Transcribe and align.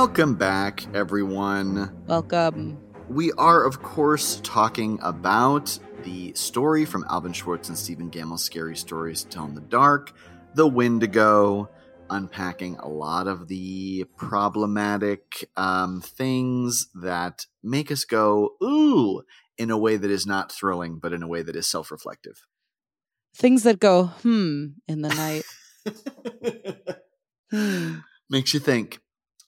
Welcome 0.00 0.36
back, 0.36 0.86
everyone. 0.94 1.94
Welcome. 2.06 2.82
We 3.10 3.32
are, 3.32 3.62
of 3.62 3.82
course, 3.82 4.40
talking 4.42 4.98
about 5.02 5.78
the 6.04 6.32
story 6.32 6.86
from 6.86 7.04
Alvin 7.10 7.34
Schwartz 7.34 7.68
and 7.68 7.76
Stephen 7.76 8.08
Gammell's 8.10 8.42
Scary 8.42 8.76
Stories 8.76 9.24
to 9.24 9.28
Tell 9.28 9.44
in 9.44 9.54
the 9.54 9.60
Dark, 9.60 10.14
The 10.54 10.66
Wendigo, 10.66 11.68
unpacking 12.08 12.76
a 12.78 12.88
lot 12.88 13.26
of 13.26 13.48
the 13.48 14.06
problematic 14.16 15.50
um, 15.58 16.00
things 16.00 16.88
that 16.94 17.44
make 17.62 17.92
us 17.92 18.06
go, 18.06 18.52
ooh, 18.62 19.22
in 19.58 19.70
a 19.70 19.76
way 19.76 19.98
that 19.98 20.10
is 20.10 20.26
not 20.26 20.50
thrilling, 20.50 20.98
but 20.98 21.12
in 21.12 21.22
a 21.22 21.28
way 21.28 21.42
that 21.42 21.56
is 21.56 21.68
self 21.68 21.90
reflective. 21.90 22.46
Things 23.36 23.64
that 23.64 23.78
go, 23.78 24.06
hmm, 24.22 24.68
in 24.88 25.02
the 25.02 25.42
night. 25.84 26.96
hmm. 27.50 27.98
Makes 28.30 28.54
you 28.54 28.60
think. 28.60 29.00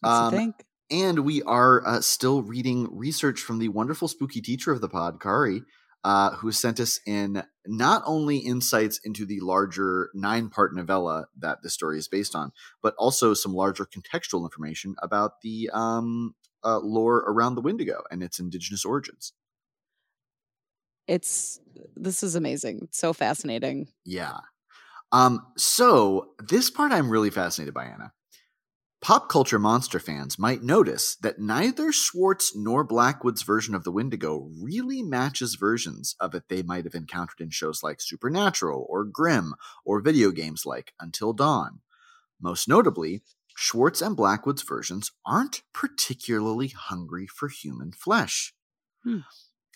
Um, 0.03 0.33
think. 0.33 0.65
And 0.91 1.21
we 1.21 1.43
are 1.43 1.87
uh, 1.87 2.01
still 2.01 2.43
reading 2.43 2.89
research 2.91 3.41
from 3.41 3.59
the 3.59 3.69
wonderful 3.69 4.09
spooky 4.09 4.43
teacher 4.43 4.73
of 4.73 4.83
the 4.83 4.89
pod, 4.89 5.21
Kari, 5.21 5.63
uh, 6.05 6.33
who 6.37 6.53
sent 6.53 6.81
us 6.81 7.01
in 7.07 7.43
not 7.67 8.03
only 8.05 8.39
insights 8.39 9.01
into 9.05 9.25
the 9.25 9.41
larger 9.41 10.11
nine 10.15 10.51
part 10.51 10.75
novella 10.75 11.27
that 11.39 11.63
the 11.63 11.71
story 11.71 11.99
is 11.99 12.09
based 12.09 12.35
on, 12.35 12.53
but 12.83 12.95
also 12.99 13.33
some 13.35 13.55
larger 13.55 13.87
contextual 13.87 14.45
information 14.45 14.95
about 15.03 15.41
the 15.43 15.71
um, 15.73 16.35
uh, 16.65 16.79
lore 16.79 17.19
around 17.19 17.55
the 17.55 17.61
Wendigo 17.61 18.03
and 18.11 18.23
its 18.23 18.39
indigenous 18.39 18.85
origins. 18.85 19.33
It's 21.09 21.61
this 21.97 22.23
is 22.23 22.35
amazing. 22.35 22.81
It's 22.83 22.99
so 22.99 23.13
fascinating. 23.13 23.89
Yeah. 24.05 24.39
Um, 25.11 25.47
so 25.57 26.31
this 26.39 26.71
part 26.71 26.93
I'm 26.93 27.11
really 27.11 27.31
fascinated 27.31 27.75
by, 27.75 27.85
Anna. 27.85 28.13
Pop 29.03 29.29
culture 29.29 29.59
monster 29.59 29.99
fans 29.99 30.39
might 30.39 30.63
notice 30.63 31.17
that 31.17 31.41
neither 31.41 31.91
Schwartz 31.91 32.55
nor 32.55 32.85
Blackwood's 32.85 33.43
version 33.43 33.75
of 33.75 33.83
the 33.83 33.91
Wendigo 33.91 34.49
really 34.61 35.03
matches 35.03 35.57
versions 35.57 36.15
of 36.21 36.37
it 36.37 36.45
they 36.49 36.63
might 36.63 36.85
have 36.85 36.95
encountered 36.95 37.41
in 37.41 37.51
shows 37.51 37.83
like 37.83 38.01
Supernatural 38.01 38.87
or 38.89 39.05
Grimm 39.05 39.57
or 39.85 40.01
video 40.01 40.31
games 40.31 40.65
like 40.65 40.93
Until 41.01 41.33
Dawn. 41.33 41.81
Most 42.41 42.69
notably, 42.69 43.23
Schwartz 43.57 44.01
and 44.01 44.17
Blackwood's 44.17 44.63
versions 44.63 45.11
aren't 45.27 45.63
particularly 45.75 46.69
hungry 46.69 47.27
for 47.27 47.49
human 47.49 47.91
flesh. 47.91 48.55
Hmm. 49.03 49.23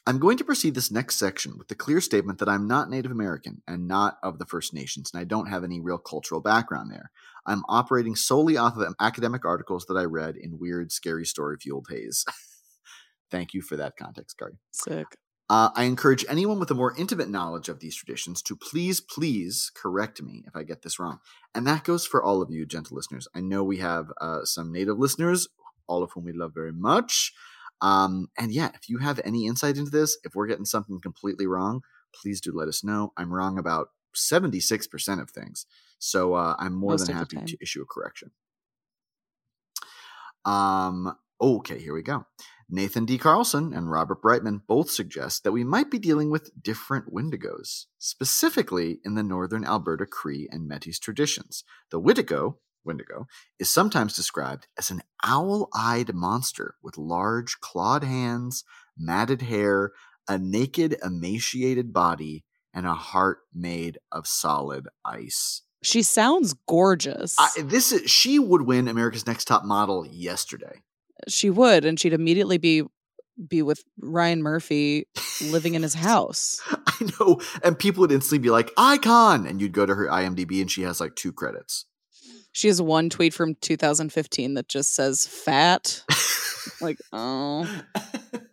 I'm 0.09 0.21
going 0.21 0.37
to 0.39 0.45
proceed 0.45 0.77
this 0.77 0.93
next 0.93 1.17
section 1.17 1.59
with 1.59 1.67
the 1.67 1.75
clear 1.75 2.01
statement 2.01 2.39
that 2.39 2.49
I'm 2.49 2.69
not 2.69 2.89
Native 2.89 3.11
American 3.11 3.63
and 3.67 3.89
not 3.89 4.19
of 4.23 4.39
the 4.39 4.47
First 4.47 4.73
Nations, 4.73 5.11
and 5.13 5.21
I 5.21 5.25
don't 5.25 5.49
have 5.49 5.65
any 5.65 5.81
real 5.81 5.99
cultural 5.99 6.41
background 6.41 6.93
there. 6.93 7.11
I'm 7.45 7.65
operating 7.69 8.15
solely 8.15 8.57
off 8.57 8.77
of 8.77 8.95
academic 9.01 9.45
articles 9.45 9.87
that 9.87 9.97
I 9.97 10.05
read 10.05 10.37
in 10.37 10.61
weird, 10.61 10.93
scary 10.93 11.27
story 11.27 11.57
fueled 11.61 11.89
haze. 11.91 12.25
Thank 13.33 13.53
you 13.53 13.63
for 13.63 13.77
that 13.77 13.97
context, 13.97 14.39
Kari. 14.39 14.59
Sick. 14.71 15.17
Uh, 15.51 15.71
I 15.75 15.85
encourage 15.85 16.25
anyone 16.29 16.61
with 16.61 16.71
a 16.71 16.75
more 16.75 16.95
intimate 16.97 17.29
knowledge 17.29 17.69
of 17.69 17.81
these 17.81 17.97
traditions 17.97 18.43
to 18.43 18.55
please, 18.55 19.01
please 19.01 19.73
correct 19.75 20.23
me 20.23 20.45
if 20.47 20.55
I 20.55 20.63
get 20.63 20.83
this 20.83 21.01
wrong. 21.01 21.19
And 21.53 21.67
that 21.67 21.83
goes 21.83 22.07
for 22.07 22.23
all 22.23 22.43
of 22.43 22.51
you, 22.51 22.65
gentle 22.65 22.97
listeners. 22.97 23.27
I 23.35 23.41
know 23.41 23.65
we 23.65 23.79
have 23.79 24.13
uh, 24.21 24.45
some 24.45 24.73
native 24.73 24.99
listeners, 24.99 25.49
all 25.89 26.05
of 26.05 26.13
whom 26.13 26.25
we 26.25 26.33
love 26.33 26.53
very 26.55 26.73
much. 26.73 27.33
Um, 27.81 28.29
and 28.39 28.53
yeah, 28.53 28.71
if 28.75 28.89
you 28.89 28.99
have 28.99 29.21
any 29.25 29.47
insight 29.47 29.77
into 29.77 29.91
this, 29.91 30.19
if 30.25 30.35
we're 30.35 30.47
getting 30.47 30.65
something 30.65 31.01
completely 31.01 31.47
wrong, 31.47 31.83
please 32.15 32.41
do 32.41 32.53
let 32.53 32.69
us 32.69 32.83
know. 32.83 33.13
I'm 33.17 33.33
wrong 33.33 33.59
about 33.59 33.89
76% 34.15 35.21
of 35.21 35.31
things. 35.31 35.67
So 35.99 36.35
uh, 36.35 36.57
I'm 36.59 36.75
more 36.75 36.93
Most 36.93 37.07
than 37.07 37.17
happy 37.17 37.39
to 37.45 37.59
issue 37.61 37.83
a 37.83 37.87
correction. 37.87 38.31
Um, 40.45 41.17
okay, 41.41 41.79
here 41.79 41.95
we 41.95 42.03
go. 42.03 42.27
Nathan 42.69 43.05
D. 43.05 43.17
Carlson 43.17 43.73
and 43.73 43.91
Robert 43.91 44.21
Brightman 44.21 44.63
both 44.67 44.91
suggest 44.91 45.45
that 45.45 45.53
we 45.53 45.63
might 45.63 45.91
be 45.91 46.01
dealing 46.01 46.31
with 46.31 46.51
different 46.61 47.13
Wendigos, 47.13 47.87
specifically 47.99 48.99
in 49.05 49.15
the 49.15 49.23
northern 49.23 49.65
Alberta 49.65 50.05
Cree 50.05 50.49
and 50.51 50.67
Metis 50.67 50.99
traditions. 50.99 51.63
The 51.91 52.01
Wendigo, 52.01 52.59
Wendigo, 52.87 53.27
is 53.59 53.69
sometimes 53.69 54.15
described 54.15 54.67
as 54.79 54.91
an 54.91 55.03
owl-eyed 55.25 56.15
monster 56.15 56.77
with 56.83 56.97
large 56.97 57.61
clawed 57.61 58.05
hands, 58.05 58.65
matted 58.97 59.43
hair, 59.43 59.93
a 60.29 60.39
naked, 60.39 60.97
emaciated 61.05 61.93
body, 61.93 62.45
and 62.73 62.87
a 62.87 62.95
heart 62.95 63.39
made 63.55 63.99
of 64.13 64.27
solid 64.27 64.87
ice. 65.05 65.63
She 65.83 66.03
sounds 66.03 66.55
gorgeous. 66.67 67.37
I, 67.39 67.49
this 67.63 67.93
is, 67.93 68.11
she 68.11 68.39
would 68.39 68.63
win 68.63 68.89
America's 68.89 69.27
Next 69.27 69.45
Top 69.47 69.65
Model 69.65 70.07
yesterday. 70.07 70.83
she 71.29 71.51
would, 71.51 71.85
and 71.85 71.99
she'd 72.01 72.13
immediately 72.13 72.59
be 72.59 72.83
be 73.49 73.61
with 73.61 73.85
Ryan 74.01 74.43
Murphy 74.43 75.07
living 75.43 75.75
in 75.75 75.83
his 75.83 75.95
house. 76.09 76.61
I 76.71 77.11
know, 77.21 77.41
and 77.63 77.79
people 77.79 78.01
would 78.01 78.13
instantly 78.13 78.39
be 78.39 78.51
like, 78.51 78.73
"Icon," 78.77 79.47
and 79.47 79.61
you'd 79.61 79.73
go 79.73 79.85
to 79.87 79.95
her 79.95 80.07
IMDb, 80.07 80.61
and 80.61 80.71
she 80.71 80.83
has 80.83 81.01
like 81.01 81.15
two 81.17 81.33
credits. 81.33 81.85
She 82.57 82.69
has 82.69 82.81
one 82.81 83.11
tweet 83.11 83.35
from 83.35 83.55
2015 83.57 84.55
that 84.55 84.67
just 84.67 84.95
says 84.95 85.27
"fat." 85.27 86.03
like, 86.81 86.97
oh, 87.13 87.69
all 87.95 88.01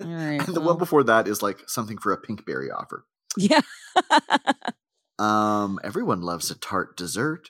right. 0.01 0.45
and 0.45 0.53
the 0.53 0.59
well, 0.59 0.71
one 0.71 0.77
before 0.77 1.05
that 1.05 1.25
is 1.25 1.41
like 1.41 1.59
something 1.69 1.97
for 1.97 2.11
a 2.11 2.21
pinkberry 2.21 2.67
offer. 2.75 3.05
yeah. 3.37 3.61
Um, 5.19 5.79
everyone 5.83 6.21
loves 6.21 6.49
a 6.51 6.55
tart 6.55 6.97
dessert. 6.97 7.49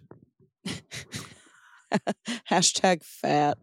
Hashtag 2.51 3.03
fat. 3.03 3.57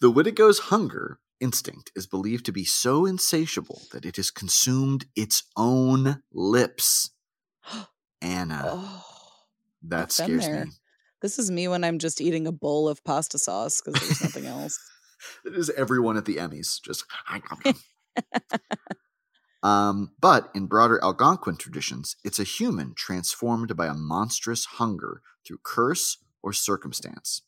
the 0.00 0.10
Wendigo's 0.10 0.58
hunger 0.58 1.18
instinct 1.38 1.92
is 1.94 2.06
believed 2.08 2.46
to 2.46 2.52
be 2.52 2.64
so 2.64 3.04
insatiable 3.04 3.82
that 3.92 4.06
it 4.06 4.16
has 4.16 4.30
consumed 4.32 5.04
its 5.14 5.44
own 5.56 6.22
lips. 6.32 7.10
Anna, 8.22 8.62
Oh, 8.66 9.04
that 9.88 10.04
I've 10.04 10.12
scares 10.12 10.48
me. 10.48 10.64
this 11.22 11.38
is 11.38 11.50
me 11.50 11.68
when 11.68 11.84
I'm 11.84 11.98
just 11.98 12.20
eating 12.20 12.46
a 12.46 12.52
bowl 12.52 12.88
of 12.88 13.04
pasta 13.04 13.38
sauce 13.38 13.80
because 13.80 14.00
there's 14.00 14.22
nothing 14.22 14.46
else. 14.46 14.78
It 15.46 15.54
is 15.54 15.70
everyone 15.70 16.18
at 16.18 16.26
the 16.26 16.36
Emmys. 16.36 16.82
Just 16.82 17.06
um, 19.62 20.10
but 20.20 20.50
in 20.54 20.66
broader 20.66 21.02
Algonquin 21.02 21.56
traditions, 21.56 22.16
it's 22.22 22.38
a 22.38 22.44
human 22.44 22.92
transformed 22.94 23.74
by 23.74 23.86
a 23.86 23.94
monstrous 23.94 24.66
hunger 24.66 25.22
through 25.46 25.60
curse 25.62 26.18
or 26.42 26.52
circumstance. 26.52 27.40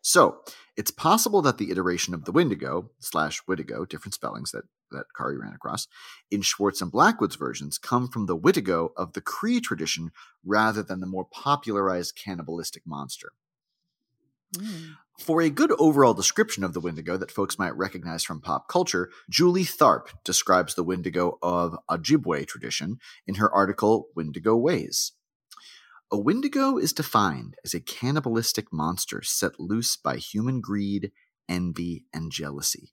So 0.00 0.38
it's 0.76 0.90
possible 0.90 1.42
that 1.42 1.58
the 1.58 1.70
iteration 1.70 2.14
of 2.14 2.24
the 2.24 2.32
Wendigo 2.32 2.90
slash 3.00 3.42
Wendigo, 3.46 3.84
different 3.84 4.14
spellings 4.14 4.50
that 4.52 4.64
that 4.90 5.06
Kari 5.16 5.38
ran 5.38 5.54
across, 5.54 5.86
in 6.30 6.42
Schwartz 6.42 6.80
and 6.80 6.92
Blackwood's 6.92 7.36
versions 7.36 7.78
come 7.78 8.08
from 8.08 8.26
the 8.26 8.36
Witigo 8.36 8.90
of 8.96 9.12
the 9.12 9.20
Cree 9.20 9.60
tradition 9.60 10.10
rather 10.44 10.82
than 10.82 11.00
the 11.00 11.06
more 11.06 11.24
popularized 11.24 12.14
cannibalistic 12.16 12.82
monster. 12.86 13.32
Mm. 14.56 14.96
For 15.18 15.40
a 15.40 15.50
good 15.50 15.72
overall 15.78 16.14
description 16.14 16.64
of 16.64 16.74
the 16.74 16.80
Wendigo 16.80 17.16
that 17.16 17.30
folks 17.30 17.58
might 17.58 17.76
recognize 17.76 18.24
from 18.24 18.40
pop 18.40 18.68
culture, 18.68 19.10
Julie 19.30 19.64
Tharp 19.64 20.08
describes 20.24 20.74
the 20.74 20.82
Wendigo 20.82 21.38
of 21.40 21.76
Ojibwe 21.88 22.46
tradition 22.46 22.98
in 23.26 23.36
her 23.36 23.52
article 23.52 24.08
Wendigo 24.16 24.56
Ways. 24.56 25.12
A 26.10 26.18
Wendigo 26.18 26.78
is 26.78 26.92
defined 26.92 27.56
as 27.64 27.74
a 27.74 27.80
cannibalistic 27.80 28.72
monster 28.72 29.22
set 29.22 29.58
loose 29.58 29.96
by 29.96 30.16
human 30.16 30.60
greed, 30.60 31.12
envy, 31.48 32.04
and 32.12 32.30
jealousy. 32.30 32.92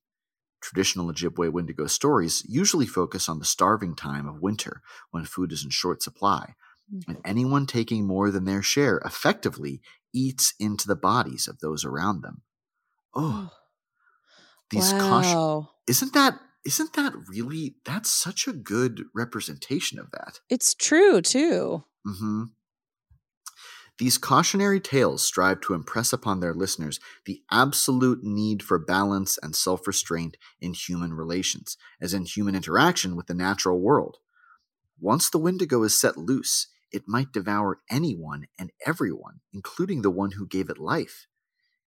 Traditional 0.61 1.11
Ojibwe 1.11 1.51
Wendigo 1.51 1.87
stories 1.87 2.45
usually 2.47 2.85
focus 2.85 3.27
on 3.27 3.39
the 3.39 3.45
starving 3.45 3.95
time 3.95 4.27
of 4.27 4.41
winter 4.41 4.81
when 5.11 5.25
food 5.25 5.51
is 5.51 5.63
in 5.63 5.71
short 5.71 6.01
supply, 6.03 6.55
and 7.07 7.17
anyone 7.25 7.65
taking 7.65 8.05
more 8.05 8.31
than 8.31 8.45
their 8.45 8.61
share 8.61 8.99
effectively 8.99 9.81
eats 10.13 10.53
into 10.59 10.87
the 10.87 10.95
bodies 10.95 11.47
of 11.47 11.59
those 11.59 11.83
around 11.85 12.21
them. 12.21 12.43
Oh, 13.15 13.51
these 14.69 14.93
caution 14.93 15.39
isn't 15.87 16.13
that 16.13 16.39
isn't 16.65 16.93
that 16.93 17.13
really 17.27 17.75
that's 17.85 18.09
such 18.09 18.47
a 18.47 18.53
good 18.53 19.05
representation 19.15 19.99
of 19.99 20.11
that. 20.11 20.39
It's 20.49 20.73
true 20.73 21.21
too. 21.21 21.83
hmm 22.05 22.43
These 23.97 24.17
cautionary 24.17 24.79
tales 24.79 25.23
strive 25.25 25.61
to 25.61 25.73
impress 25.73 26.11
upon 26.11 26.39
their 26.39 26.53
listeners 26.53 26.99
the 27.25 27.43
absolute 27.51 28.23
need 28.23 28.63
for 28.63 28.79
balance 28.79 29.37
and 29.43 29.55
self 29.55 29.85
restraint 29.85 30.37
in 30.59 30.73
human 30.73 31.13
relations, 31.13 31.77
as 32.01 32.13
in 32.13 32.25
human 32.25 32.55
interaction 32.55 33.15
with 33.15 33.27
the 33.27 33.33
natural 33.33 33.79
world. 33.79 34.17
Once 34.99 35.29
the 35.29 35.37
Wendigo 35.37 35.83
is 35.83 35.99
set 35.99 36.17
loose, 36.17 36.67
it 36.91 37.07
might 37.07 37.31
devour 37.31 37.79
anyone 37.89 38.47
and 38.59 38.71
everyone, 38.85 39.39
including 39.53 40.01
the 40.01 40.11
one 40.11 40.31
who 40.31 40.47
gave 40.47 40.69
it 40.69 40.77
life. 40.77 41.27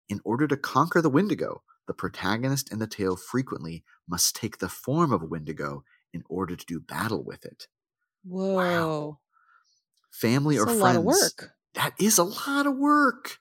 In 0.09 0.21
order 0.25 0.47
to 0.47 0.57
conquer 0.57 1.01
the 1.01 1.11
Wendigo, 1.11 1.63
the 1.87 1.95
protagonist 1.95 2.73
in 2.73 2.79
the 2.79 2.87
tale 2.87 3.17
frequently 3.17 3.85
must 4.09 4.37
take 4.37 4.59
the 4.59 4.69
form 4.69 5.13
of 5.13 5.23
a 5.23 5.27
Wendigo 5.27 5.85
in 6.13 6.23
order 6.29 6.57
to 6.57 6.67
do 6.67 6.81
battle 6.81 7.23
with 7.23 7.45
it. 7.45 7.67
Whoa. 8.25 9.19
Family 10.11 10.57
It's 10.57 10.65
or 10.65 10.67
friends. 10.79 11.35
Lot 11.77 11.87
of 11.87 11.97
work. 11.97 11.99
That 11.99 12.05
is 12.05 12.19
a 12.19 12.25
lot 12.25 12.67
of 12.67 12.77
work. 12.77 13.39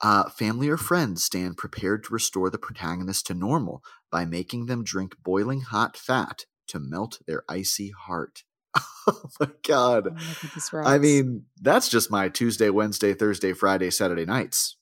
Uh, 0.00 0.28
family 0.30 0.68
or 0.68 0.76
friends 0.76 1.22
stand 1.22 1.56
prepared 1.56 2.04
to 2.04 2.12
restore 2.12 2.50
the 2.50 2.58
protagonist 2.58 3.26
to 3.26 3.34
normal 3.34 3.82
by 4.10 4.24
making 4.24 4.66
them 4.66 4.82
drink 4.82 5.14
boiling 5.22 5.60
hot 5.60 5.96
fat 5.96 6.46
to 6.66 6.80
melt 6.80 7.20
their 7.26 7.44
icy 7.48 7.90
heart. 7.90 8.44
Oh 9.04 9.28
my 9.40 9.48
god. 9.66 10.16
Oh 10.74 10.78
I 10.78 10.98
mean, 10.98 11.46
that's 11.60 11.88
just 11.88 12.10
my 12.10 12.28
Tuesday, 12.28 12.70
Wednesday, 12.70 13.14
Thursday, 13.14 13.52
Friday, 13.52 13.90
Saturday 13.90 14.24
nights. 14.24 14.76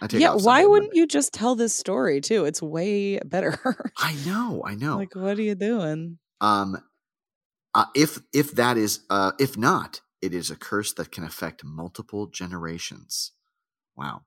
I 0.00 0.06
take 0.06 0.20
yeah. 0.22 0.34
Why 0.34 0.64
wouldn't 0.64 0.90
Monday. 0.90 1.00
you 1.00 1.06
just 1.06 1.34
tell 1.34 1.56
this 1.56 1.74
story 1.74 2.22
too? 2.22 2.46
It's 2.46 2.62
way 2.62 3.18
better. 3.18 3.58
I 3.98 4.14
know, 4.24 4.62
I 4.66 4.74
know. 4.76 4.96
Like, 4.96 5.14
what 5.14 5.38
are 5.38 5.42
you 5.42 5.54
doing? 5.54 6.18
um 6.40 6.78
uh, 7.74 7.84
if 7.94 8.18
if 8.32 8.52
that 8.52 8.78
is 8.78 9.00
uh 9.10 9.32
if 9.38 9.58
not 9.58 10.00
it 10.22 10.34
is 10.34 10.50
a 10.50 10.56
curse 10.56 10.92
that 10.94 11.12
can 11.12 11.24
affect 11.24 11.64
multiple 11.64 12.26
generations. 12.26 13.32
Wow. 13.96 14.22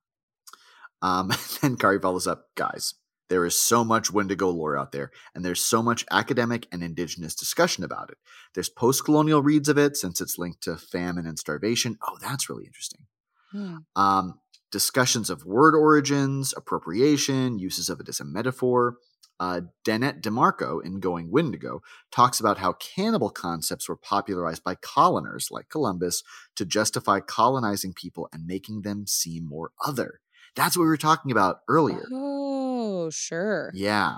Um 1.01 1.31
then 1.62 1.77
kari 1.77 2.00
follows 2.00 2.27
up. 2.27 2.47
Guys 2.56 2.95
there 3.30 3.45
is 3.45 3.56
so 3.56 3.86
much 3.86 4.12
wendigo 4.12 4.50
lore 4.50 4.77
out 4.77 4.91
there 4.91 5.12
and 5.33 5.45
there's 5.45 5.63
so 5.63 5.81
much 5.81 6.06
academic 6.12 6.68
and 6.71 6.83
indigenous 6.83 7.36
discussion 7.36 7.83
about 7.83 8.09
it. 8.09 8.18
There's 8.53 8.69
post-colonial 8.69 9.41
reads 9.41 9.69
of 9.69 9.77
it 9.77 9.95
since 9.95 10.19
it's 10.19 10.38
linked 10.38 10.63
to 10.63 10.75
famine 10.75 11.25
and 11.25 11.39
starvation. 11.39 11.97
Oh 12.06 12.18
that's 12.19 12.50
really 12.50 12.65
interesting. 12.65 13.06
Hmm. 13.51 13.77
um, 13.95 14.39
discussions 14.71 15.31
of 15.31 15.44
word 15.44 15.74
origins, 15.74 16.53
appropriation, 16.56 17.57
uses 17.57 17.89
of 17.89 18.00
it 18.00 18.07
as 18.07 18.19
a 18.19 18.25
metaphor. 18.25 18.97
Uh, 19.39 19.62
Danette 19.86 20.21
DiMarco 20.21 20.83
in 20.83 21.00
Going 21.00 21.31
Windigo 21.31 21.81
talks 22.12 22.39
about 22.39 22.57
how 22.57 22.74
cannibal 22.74 23.30
concepts 23.30 23.88
were 23.88 23.95
popularized 23.95 24.63
by 24.63 24.75
coloners 24.75 25.48
like 25.50 25.69
Columbus 25.69 26.24
to 26.57 26.66
justify 26.66 27.21
colonizing 27.21 27.94
people 27.94 28.27
and 28.33 28.45
making 28.45 28.81
them 28.81 29.07
seem 29.07 29.45
more 29.45 29.71
other. 29.86 30.19
That's 30.56 30.75
what 30.75 30.83
we 30.83 30.89
were 30.89 30.98
talking 30.98 31.31
about 31.31 31.62
earlier. 31.69 32.06
Oh, 32.12 33.10
sure. 33.12 33.71
Yeah. 33.74 34.18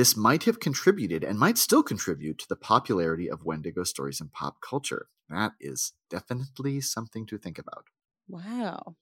This 0.00 0.16
might 0.16 0.44
have 0.44 0.60
contributed 0.60 1.22
and 1.22 1.38
might 1.38 1.58
still 1.58 1.82
contribute 1.82 2.38
to 2.38 2.46
the 2.48 2.56
popularity 2.56 3.30
of 3.30 3.44
Wendigo 3.44 3.84
stories 3.84 4.18
in 4.18 4.30
pop 4.30 4.56
culture. 4.66 5.08
That 5.28 5.52
is 5.60 5.92
definitely 6.08 6.80
something 6.80 7.26
to 7.26 7.36
think 7.36 7.58
about. 7.58 7.84
Wow. 8.26 8.96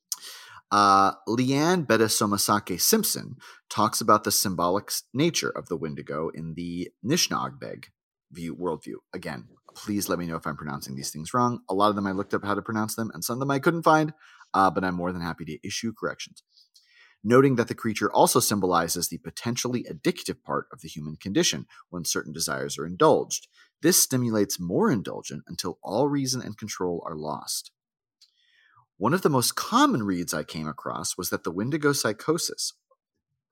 Uh, 0.72 1.12
Leanne 1.28 1.86
Betasamosake 1.86 2.80
Simpson 2.80 3.36
talks 3.70 4.00
about 4.00 4.24
the 4.24 4.32
symbolic 4.32 4.90
nature 5.14 5.50
of 5.50 5.68
the 5.68 5.76
Wendigo 5.76 6.30
in 6.34 6.54
the 6.54 6.90
Nishnaabeg 7.06 7.84
view 8.32 8.56
worldview. 8.56 8.96
Again, 9.14 9.46
please 9.76 10.08
let 10.08 10.18
me 10.18 10.26
know 10.26 10.34
if 10.34 10.48
I'm 10.48 10.56
pronouncing 10.56 10.96
these 10.96 11.12
things 11.12 11.32
wrong. 11.32 11.60
A 11.70 11.74
lot 11.74 11.90
of 11.90 11.94
them 11.94 12.08
I 12.08 12.10
looked 12.10 12.34
up 12.34 12.44
how 12.44 12.56
to 12.56 12.60
pronounce 12.60 12.96
them, 12.96 13.12
and 13.14 13.22
some 13.22 13.34
of 13.34 13.38
them 13.38 13.52
I 13.52 13.60
couldn't 13.60 13.84
find, 13.84 14.14
uh, 14.52 14.68
but 14.68 14.82
I'm 14.82 14.96
more 14.96 15.12
than 15.12 15.22
happy 15.22 15.44
to 15.44 15.64
issue 15.64 15.92
corrections. 15.96 16.42
Noting 17.24 17.56
that 17.56 17.68
the 17.68 17.74
creature 17.74 18.10
also 18.12 18.40
symbolizes 18.40 19.08
the 19.08 19.18
potentially 19.18 19.84
addictive 19.90 20.42
part 20.42 20.66
of 20.72 20.80
the 20.80 20.88
human 20.88 21.16
condition 21.16 21.66
when 21.90 22.04
certain 22.04 22.32
desires 22.32 22.78
are 22.78 22.86
indulged. 22.86 23.48
This 23.82 23.96
stimulates 23.96 24.60
more 24.60 24.90
indulgent 24.90 25.42
until 25.48 25.78
all 25.82 26.08
reason 26.08 26.40
and 26.40 26.56
control 26.56 27.02
are 27.06 27.16
lost. 27.16 27.72
One 28.96 29.14
of 29.14 29.22
the 29.22 29.30
most 29.30 29.54
common 29.54 30.02
reads 30.02 30.34
I 30.34 30.42
came 30.42 30.66
across 30.66 31.16
was 31.16 31.30
that 31.30 31.44
the 31.44 31.52
Wendigo 31.52 31.92
psychosis, 31.92 32.72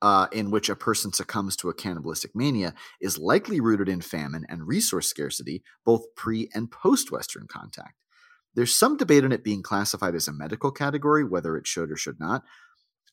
uh, 0.02 0.26
in 0.32 0.50
which 0.50 0.68
a 0.68 0.74
person 0.74 1.12
succumbs 1.12 1.56
to 1.56 1.68
a 1.68 1.74
cannibalistic 1.74 2.34
mania, 2.34 2.74
is 3.00 3.16
likely 3.18 3.60
rooted 3.60 3.88
in 3.88 4.00
famine 4.00 4.44
and 4.48 4.66
resource 4.66 5.06
scarcity, 5.06 5.62
both 5.84 6.14
pre 6.16 6.50
and 6.52 6.70
post 6.70 7.12
Western 7.12 7.46
contact. 7.48 7.94
There's 8.56 8.74
some 8.74 8.96
debate 8.96 9.24
on 9.24 9.32
it 9.32 9.44
being 9.44 9.62
classified 9.62 10.14
as 10.16 10.26
a 10.26 10.32
medical 10.32 10.72
category, 10.72 11.24
whether 11.24 11.56
it 11.56 11.66
should 11.66 11.92
or 11.92 11.96
should 11.96 12.18
not. 12.18 12.42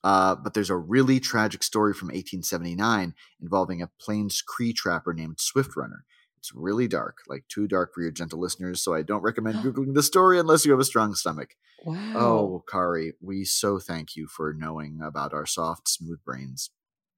Uh, 0.04 0.36
but 0.36 0.54
there's 0.54 0.70
a 0.70 0.76
really 0.76 1.20
tragic 1.20 1.64
story 1.64 1.94
from 1.94 2.08
1879 2.08 3.14
involving 3.42 3.82
a 3.82 3.90
Plains 4.00 4.42
Cree 4.42 4.74
trapper 4.74 5.14
named 5.14 5.40
Swift 5.40 5.76
Runner. 5.78 6.04
It's 6.38 6.54
really 6.54 6.90
dark, 6.90 7.20
like 7.28 7.46
too 7.48 7.70
dark 7.70 7.94
for 7.94 8.02
your 8.02 8.12
gentle 8.12 8.40
listeners, 8.40 8.82
so 8.82 8.94
I 8.94 9.02
don't 9.02 9.22
recommend 9.22 9.58
Googling 9.64 9.94
the 9.94 10.04
story 10.04 10.38
unless 10.40 10.66
you 10.66 10.72
have 10.72 10.80
a 10.80 10.86
strong 10.86 11.16
stomach. 11.16 11.56
Wow. 11.86 12.14
Oh, 12.16 12.64
Kari, 12.70 13.14
we 13.22 13.46
so 13.46 13.80
thank 13.80 14.16
you 14.18 14.28
for 14.28 14.54
knowing 14.54 15.00
about 15.02 15.34
our 15.34 15.46
soft, 15.46 15.88
smooth 15.88 16.20
brains. 16.26 16.70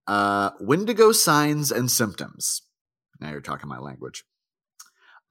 Uh, 0.06 0.52
Wendigo 0.60 1.12
signs 1.12 1.72
and 1.72 1.90
symptoms. 1.90 2.62
Now 3.20 3.32
you're 3.32 3.42
talking 3.42 3.70
my 3.70 3.80
language. 3.80 4.24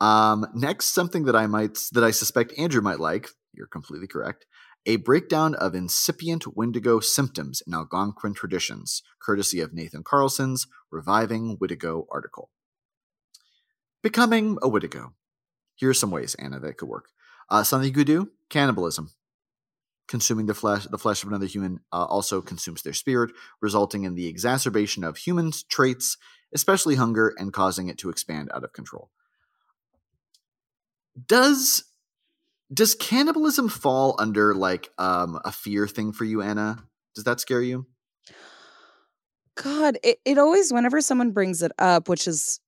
Um, 0.01 0.47
next, 0.55 0.87
something 0.87 1.25
that 1.27 1.37
I 1.37 1.47
might 1.47 1.79
that 1.93 2.03
I 2.03 2.11
suspect 2.11 2.59
Andrew 2.59 2.83
might 2.83 3.01
like. 3.01 3.29
You're 3.53 3.69
completely 3.69 4.09
correct. 4.09 4.47
A 4.87 4.97
breakdown 4.97 5.55
of 5.55 5.75
incipient 5.75 6.57
Wendigo 6.57 7.01
symptoms 7.01 7.63
in 7.67 7.73
Algonquin 7.73 8.35
traditions, 8.35 9.03
courtesy 9.19 9.61
of 9.61 9.73
Nathan 9.73 10.03
Carlson's 10.03 10.67
Reviving 10.91 11.57
Wendigo 11.59 12.07
article. 12.11 12.51
Becoming 14.03 14.59
a 14.61 14.69
Wendigo. 14.69 15.15
Here 15.75 15.89
are 15.89 15.95
some 15.95 16.11
ways, 16.11 16.35
Anna, 16.35 16.61
that 16.61 16.77
could 16.77 16.89
work. 16.89 17.07
Uh, 17.49 17.63
something 17.63 17.89
you 17.89 17.95
could 17.95 18.07
do: 18.07 18.31
cannibalism 18.51 19.11
consuming 20.07 20.47
the 20.47 20.55
flesh 20.55 20.87
the 20.91 20.99
flesh 20.99 21.23
of 21.23 21.29
another 21.29 21.47
human 21.47 21.81
uh, 21.93 22.05
also 22.05 22.43
consumes 22.43 22.83
their 22.83 22.93
spirit 22.93 23.31
resulting 23.61 24.05
in 24.05 24.15
the 24.15 24.27
exacerbation 24.27 25.03
of 25.03 25.17
humans 25.17 25.63
traits 25.65 26.17
especially 26.53 26.97
hunger 26.97 27.35
and 27.39 27.53
causing 27.53 27.89
it 27.89 27.99
to 27.99 28.11
expand 28.11 28.51
out 28.55 28.65
of 28.65 28.73
control 28.73 29.11
does 31.27 31.85
does 32.73 32.95
cannibalism 32.95 33.69
fall 33.69 34.17
under 34.19 34.55
like 34.55 34.91
um 34.99 35.39
a 35.45 35.53
fear 35.53 35.87
thing 35.87 36.13
for 36.13 36.25
you 36.25 36.41
anna 36.43 36.79
does 37.15 37.25
that 37.25 37.41
scare 37.41 37.63
you 37.63 37.87
God, 39.57 39.99
it, 40.03 40.19
it 40.25 40.37
always, 40.37 40.73
whenever 40.73 41.01
someone 41.01 41.31
brings 41.31 41.63
it 41.63 41.71
up, 41.79 42.09
which 42.09 42.27
is 42.27 42.59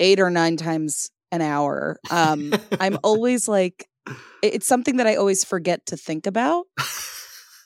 eight 0.00 0.18
or 0.18 0.30
nine 0.30 0.56
times 0.56 1.10
an 1.30 1.40
hour. 1.40 1.98
Um, 2.10 2.52
I'm 2.80 2.98
always 3.04 3.46
like, 3.46 3.86
it's 4.42 4.66
something 4.66 4.96
that 4.96 5.06
I 5.06 5.14
always 5.14 5.44
forget 5.44 5.86
to 5.86 5.96
think 5.96 6.26
about. 6.26 6.66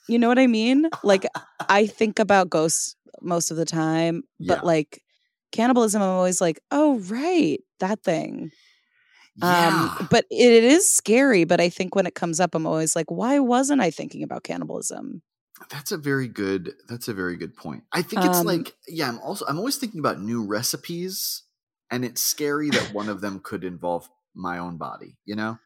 You 0.07 0.19
know 0.19 0.29
what 0.29 0.39
I 0.39 0.47
mean? 0.47 0.91
Like, 1.03 1.27
I 1.69 1.87
think 1.87 2.19
about 2.19 2.51
ghosts 2.51 2.95
most 3.23 3.51
of 3.51 3.57
the 3.57 3.65
time, 3.65 4.23
but 4.39 4.59
Yeah. 4.59 4.61
like 4.63 5.03
cannibalism, 5.51 6.03
I'm 6.03 6.09
always 6.11 6.41
like, 6.41 6.61
oh, 6.71 6.99
right, 7.01 7.59
that 7.81 8.03
thing. 8.03 8.51
Yeah. 9.41 9.97
Um, 10.01 10.09
but 10.11 10.25
it, 10.31 10.53
it 10.53 10.65
is 10.65 10.89
scary. 10.89 11.45
But 11.45 11.61
I 11.61 11.69
think 11.69 11.95
when 11.95 12.07
it 12.07 12.15
comes 12.15 12.41
up, 12.41 12.55
I'm 12.55 12.67
always 12.67 12.95
like, 12.95 13.11
why 13.11 13.39
wasn't 13.39 13.81
I 13.81 13.91
thinking 13.91 14.23
about 14.23 14.43
cannibalism? 14.43 15.23
That's 15.71 15.93
a 15.93 15.97
very 15.97 16.29
good. 16.29 16.75
That's 16.89 17.09
a 17.09 17.15
very 17.15 17.37
good 17.37 17.57
point. 17.57 17.85
I 17.93 18.03
think 18.03 18.25
it's 18.25 18.39
Um, 18.39 18.47
like 18.47 18.77
yeah. 18.87 19.09
I'm 19.09 19.19
also 19.21 19.45
I'm 19.47 19.59
always 19.59 19.77
thinking 19.77 20.01
about 20.01 20.21
new 20.21 20.45
recipes, 20.45 21.43
and 21.91 22.05
it's 22.05 22.21
scary 22.21 22.71
that 22.71 22.93
one 22.93 23.09
of 23.09 23.21
them 23.21 23.41
could 23.43 23.65
involve 23.65 24.09
my 24.35 24.59
own 24.59 24.77
body. 24.77 25.19
You 25.25 25.37
know? 25.37 25.59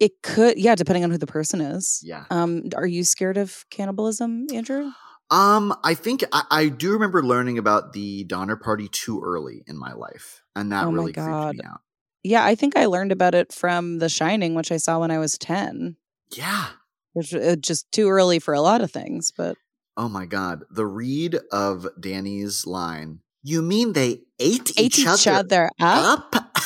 It 0.00 0.22
could, 0.22 0.58
yeah, 0.58 0.76
depending 0.76 1.02
on 1.02 1.10
who 1.10 1.18
the 1.18 1.26
person 1.26 1.60
is. 1.60 2.00
Yeah. 2.04 2.26
Um, 2.30 2.68
are 2.76 2.86
you 2.86 3.02
scared 3.02 3.36
of 3.36 3.64
cannibalism, 3.68 4.46
Andrew? 4.54 4.92
Um, 5.30 5.74
I 5.82 5.94
think 5.94 6.22
I, 6.32 6.44
I 6.50 6.68
do 6.68 6.92
remember 6.92 7.20
learning 7.22 7.58
about 7.58 7.92
the 7.92 8.22
Donner 8.24 8.54
Party 8.54 8.88
too 8.88 9.20
early 9.20 9.64
in 9.66 9.76
my 9.76 9.92
life, 9.92 10.42
and 10.54 10.70
that 10.70 10.84
Oh 10.84 10.92
really 10.92 11.12
creeped 11.12 11.58
me 11.58 11.60
out. 11.66 11.80
Yeah, 12.22 12.44
I 12.44 12.54
think 12.54 12.76
I 12.76 12.86
learned 12.86 13.12
about 13.12 13.34
it 13.34 13.52
from 13.52 13.98
The 13.98 14.08
Shining, 14.08 14.54
which 14.54 14.72
I 14.72 14.76
saw 14.76 14.98
when 15.00 15.10
I 15.10 15.18
was 15.18 15.38
10, 15.38 15.96
Yeah. 16.30 16.66
which 17.12 17.32
is 17.32 17.56
just 17.58 17.90
too 17.92 18.08
early 18.08 18.38
for 18.38 18.54
a 18.54 18.60
lot 18.60 18.80
of 18.80 18.90
things, 18.90 19.30
but 19.36 19.56
Oh 19.96 20.08
my 20.08 20.26
God. 20.26 20.62
The 20.70 20.86
read 20.86 21.38
of 21.50 21.86
Danny's 21.98 22.66
line. 22.66 23.20
You 23.42 23.62
mean 23.62 23.92
they 23.94 24.20
ate, 24.38 24.70
ate 24.76 24.80
each, 24.80 24.98
each 25.00 25.26
other 25.26 25.70
up. 25.80 26.34
up? 26.34 26.56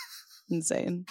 Insane. 0.50 1.06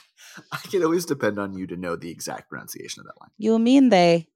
I 0.51 0.57
can 0.57 0.83
always 0.83 1.05
depend 1.05 1.37
on 1.39 1.53
you 1.53 1.67
to 1.67 1.75
know 1.75 1.95
the 1.95 2.09
exact 2.11 2.49
pronunciation 2.49 3.01
of 3.01 3.07
that 3.07 3.19
line. 3.19 3.29
You 3.37 3.57
mean 3.59 3.89
they? 3.89 4.27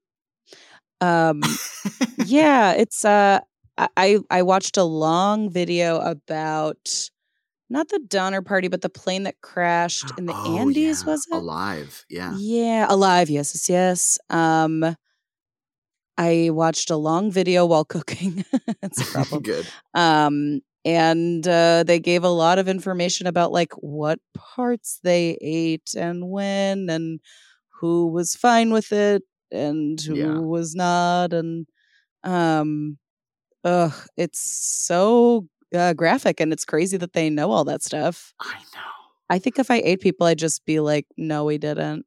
Um, 1.00 1.42
yeah, 2.26 2.72
it's 2.72 3.04
uh, 3.06 3.40
I 3.78 4.18
I 4.30 4.42
watched 4.42 4.76
a 4.76 4.84
long 4.84 5.48
video 5.50 5.98
about 6.00 7.08
not 7.70 7.88
the 7.88 8.00
Donner 8.00 8.42
Party, 8.42 8.68
but 8.68 8.82
the 8.82 8.90
plane 8.90 9.22
that 9.24 9.40
crashed 9.42 10.12
in 10.18 10.26
the 10.26 10.34
Oh, 10.44 10.58
Andes. 10.58 11.04
yeah. 11.06 11.12
Was 11.12 11.26
it? 11.30 11.34
alive? 11.34 12.04
Yeah. 12.10 12.36
Yeah, 12.38 12.86
alive. 12.88 13.30
Yes, 13.30 13.54
yes, 13.54 13.68
yes. 13.70 14.18
Um, 14.30 14.96
I 16.18 16.50
watched 16.52 16.90
a 16.90 16.96
long 16.96 17.30
video 17.30 17.66
while 17.66 17.84
cooking. 17.94 18.44
That's 18.82 19.00
a 19.00 19.06
problem. 19.12 19.42
Good. 19.42 19.66
um, 19.94 20.60
and 20.84 21.46
uh, 21.46 21.84
they 21.86 21.98
gave 22.00 22.24
a 22.24 22.28
lot 22.30 22.58
of 22.58 22.66
information 22.68 23.26
about 23.26 23.52
like 23.52 23.72
what 23.74 24.18
parts 24.34 24.98
they 25.02 25.36
ate 25.42 25.92
and 25.96 26.30
when, 26.30 26.88
and 26.88 27.20
who 27.80 28.08
was 28.08 28.34
fine 28.34 28.72
with 28.72 28.92
it 28.92 29.22
and 29.50 30.00
who 30.00 30.14
Yeah. 30.16 30.38
was 30.40 30.74
not, 30.74 31.32
and 31.34 31.66
um, 32.24 32.98
ugh, 33.64 33.94
it's 34.16 34.40
so 34.40 35.48
uh, 35.74 35.92
graphic, 35.94 36.40
and 36.40 36.52
it's 36.52 36.64
crazy 36.64 36.96
that 36.96 37.12
they 37.12 37.30
know 37.30 37.50
all 37.50 37.64
that 37.64 37.82
stuff. 37.82 38.34
I 38.40 38.54
know. 38.74 38.80
I 39.28 39.38
think 39.38 39.58
if 39.58 39.70
I 39.70 39.76
ate 39.84 40.00
people, 40.00 40.26
I'd 40.26 40.38
just 40.38 40.64
be 40.64 40.80
like, 40.80 41.06
"No, 41.16 41.44
we 41.44 41.58
didn't." 41.58 42.04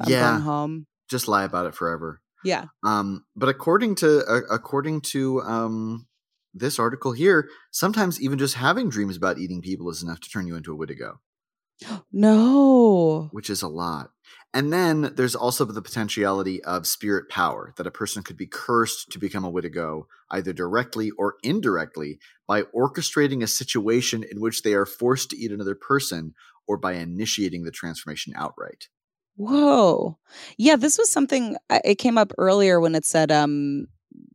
I'm 0.00 0.10
Yeah. 0.10 0.30
going 0.30 0.40
home. 0.42 0.86
Just 1.08 1.28
lie 1.28 1.44
about 1.44 1.66
it 1.66 1.74
forever. 1.74 2.20
Yeah. 2.44 2.66
Um, 2.84 3.24
but 3.36 3.48
according 3.48 3.94
to 3.96 4.24
uh, 4.26 4.40
according 4.50 5.02
to 5.12 5.40
um, 5.42 6.06
this 6.54 6.78
article 6.78 7.12
here, 7.12 7.48
sometimes 7.70 8.20
even 8.20 8.38
just 8.38 8.54
having 8.54 8.88
dreams 8.88 9.16
about 9.16 9.38
eating 9.38 9.62
people 9.62 9.88
is 9.90 10.02
enough 10.02 10.20
to 10.20 10.28
turn 10.28 10.46
you 10.46 10.56
into 10.56 10.72
a 10.72 10.76
Wittigo, 10.76 11.18
No. 12.12 13.28
which 13.32 13.48
is 13.50 13.62
a 13.62 13.68
lot. 13.68 14.10
And 14.54 14.72
then 14.72 15.12
there's 15.16 15.34
also 15.34 15.64
the 15.64 15.80
potentiality 15.80 16.62
of 16.64 16.86
spirit 16.86 17.30
power 17.30 17.72
that 17.76 17.86
a 17.86 17.90
person 17.90 18.22
could 18.22 18.36
be 18.36 18.46
cursed 18.46 19.10
to 19.12 19.18
become 19.18 19.44
a 19.44 19.52
Wittigo, 19.52 20.04
either 20.30 20.52
directly 20.52 21.10
or 21.12 21.36
indirectly, 21.42 22.18
by 22.46 22.62
orchestrating 22.62 23.42
a 23.42 23.46
situation 23.46 24.22
in 24.22 24.40
which 24.40 24.62
they 24.62 24.74
are 24.74 24.84
forced 24.84 25.30
to 25.30 25.38
eat 25.38 25.52
another 25.52 25.74
person, 25.74 26.34
or 26.68 26.76
by 26.76 26.92
initiating 26.92 27.64
the 27.64 27.70
transformation 27.70 28.34
outright. 28.36 28.88
Whoa. 29.36 30.18
Yeah, 30.58 30.76
this 30.76 30.98
was 30.98 31.10
something 31.10 31.56
it 31.70 31.96
came 31.96 32.18
up 32.18 32.32
earlier 32.36 32.78
when 32.78 32.94
it 32.94 33.06
said 33.06 33.32
um 33.32 33.86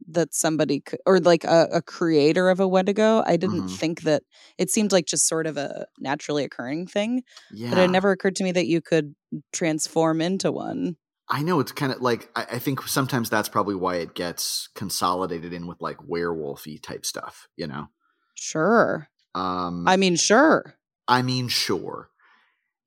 that 0.09 0.33
somebody 0.33 0.79
could, 0.79 0.99
or 1.05 1.19
like 1.19 1.43
a, 1.43 1.67
a 1.73 1.81
creator 1.81 2.49
of 2.49 2.59
a 2.59 2.67
Wendigo. 2.67 3.23
I 3.25 3.37
didn't 3.37 3.63
Mhm. 3.63 3.77
think 3.77 4.01
that 4.03 4.23
it 4.57 4.69
seemed 4.71 4.91
like 4.91 5.05
just 5.05 5.27
sort 5.27 5.47
of 5.47 5.57
a 5.57 5.87
naturally 5.99 6.43
occurring 6.43 6.87
thing, 6.87 7.23
Yeah, 7.51 7.69
but 7.71 7.79
it 7.79 7.89
never 7.91 8.11
occurred 8.11 8.35
to 8.37 8.43
me 8.43 8.51
that 8.53 8.67
you 8.67 8.81
could 8.81 9.15
transform 9.53 10.21
into 10.21 10.51
one. 10.51 10.97
I 11.29 11.43
know 11.43 11.59
it's 11.59 11.73
kind 11.73 11.91
of 11.91 12.01
like 12.01 12.29
I, 12.35 12.45
I 12.53 12.59
think 12.59 12.81
sometimes 12.87 13.29
that's 13.29 13.49
probably 13.49 13.75
why 13.75 13.95
it 13.97 14.13
gets 14.15 14.69
consolidated 14.75 15.51
in 15.51 15.67
with 15.67 15.81
like 15.81 15.97
werewolfy 15.97 16.81
type 16.81 17.05
stuff, 17.05 17.47
you 17.57 17.67
know. 17.67 17.87
Sure. 18.35 19.09
Um, 19.35 19.85
I 19.87 19.97
mean, 19.97 20.15
sure. 20.15 20.75
I 21.07 21.21
mean, 21.21 21.47
sure. 21.49 22.09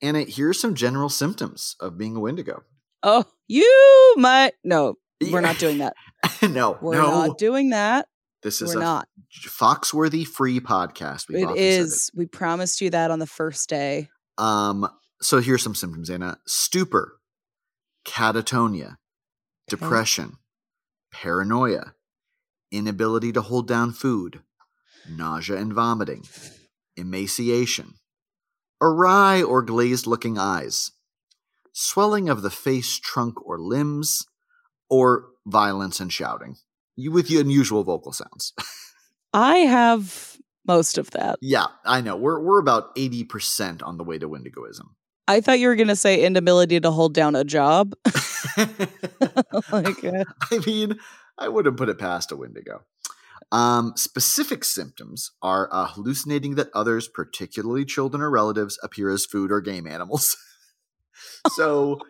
And 0.03 0.17
it, 0.17 0.31
here's 0.31 0.59
some 0.59 0.75
general 0.75 1.11
symptoms 1.11 1.77
of 1.81 1.99
being 1.99 2.17
a 2.17 2.21
Wendigo. 2.21 2.63
Oh, 3.03 3.25
you 3.47 4.15
might. 4.17 4.53
No, 4.65 4.95
we're 5.31 5.41
not 5.43 5.59
doing 5.59 5.79
that. 5.79 5.95
no, 6.43 6.79
We're 6.81 6.95
no, 6.95 7.27
not 7.27 7.39
doing 7.39 7.71
that. 7.71 8.07
this 8.43 8.63
is 8.63 8.75
We're 8.75 8.81
a 8.81 8.85
not. 8.85 9.09
Foxworthy 9.47 10.27
free 10.27 10.61
podcast. 10.61 11.29
We've 11.29 11.49
It 11.49 11.57
is. 11.57 12.11
We 12.15 12.27
promised 12.27 12.81
you 12.81 12.91
that 12.91 13.11
on 13.11 13.19
the 13.19 13.27
first 13.27 13.69
day. 13.69 14.09
Um, 14.39 14.89
so 15.21 15.41
here's 15.41 15.63
some 15.63 15.75
symptoms, 15.75 16.11
Anna: 16.11 16.39
stupor, 16.47 17.21
catatonia, 18.07 18.97
depression, 19.69 20.37
paranoia, 21.13 21.95
inability 22.71 23.33
to 23.33 23.43
hold 23.43 23.69
down 23.69 23.93
food, 23.93 24.41
nausea 25.09 25.57
and 25.57 25.73
vomiting, 25.73 26.25
emaciation, 26.97 27.95
awry 28.81 29.43
or 29.43 29.63
glazed 29.63 30.07
looking 30.07 30.39
eyes, 30.39 30.91
swelling 31.73 32.29
of 32.29 32.43
the 32.43 32.51
face, 32.51 32.99
trunk, 32.99 33.35
or 33.47 33.59
limbs, 33.59 34.27
or 34.89 35.30
violence 35.47 36.01
and 36.01 36.13
shouting. 36.13 36.57
You 36.97 37.13
with 37.13 37.29
the 37.29 37.41
unusual 37.41 37.85
vocal 37.85 38.13
sounds. 38.13 38.53
I 39.33 39.59
have 39.59 40.37
most 40.67 40.99
of 40.99 41.11
that. 41.13 41.39
yeah, 41.41 41.67
I 41.85 42.01
know. 42.01 42.17
We're 42.17 42.41
we're 42.41 42.61
about 42.61 42.95
80% 42.97 43.83
on 43.83 43.97
the 43.97 44.05
way 44.05 44.19
to 44.19 44.29
Wendigoism. 44.29 44.95
I 45.31 45.41
thought 45.41 45.61
you 45.61 45.69
were 45.69 45.77
going 45.77 45.89
to 45.89 45.97
say 45.97 46.25
inability 46.25 46.81
to 46.81 46.91
hold 46.91 47.15
down 47.15 47.37
a 47.37 47.45
job. 47.45 47.95
like, 49.71 50.05
uh, 50.05 50.25
I 50.51 50.59
mean, 50.67 50.99
I 51.39 51.49
wouldn't 51.49 51.77
put 51.77 51.89
it 51.89 51.99
past 51.99 52.33
a 52.33 52.37
Wendigo. 52.37 52.83
Um, 53.53 53.93
specific 53.97 54.65
symptoms 54.65 55.31
are 55.41 55.69
uh, 55.73 55.87
hallucinating 55.87 56.57
that 56.57 56.71
others, 56.75 57.07
particularly 57.09 57.85
children 57.85 58.23
or 58.23 58.31
relatives, 58.31 58.79
appear 58.83 59.11
as 59.11 59.25
food 59.25 59.53
or 59.53 59.61
game 59.61 59.87
animals. 59.87 60.37
so 61.53 62.01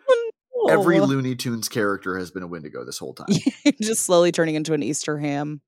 every. 0.69 0.99
Looney 0.99 1.35
Tunes 1.35 1.69
character 1.69 2.17
has 2.17 2.31
been 2.31 2.43
a 2.43 2.47
Wendigo 2.47 2.85
this 2.85 2.97
whole 2.97 3.13
time. 3.13 3.27
just 3.81 4.03
slowly 4.03 4.31
turning 4.31 4.55
into 4.55 4.73
an 4.73 4.83
Easter 4.83 5.17
ham. 5.17 5.61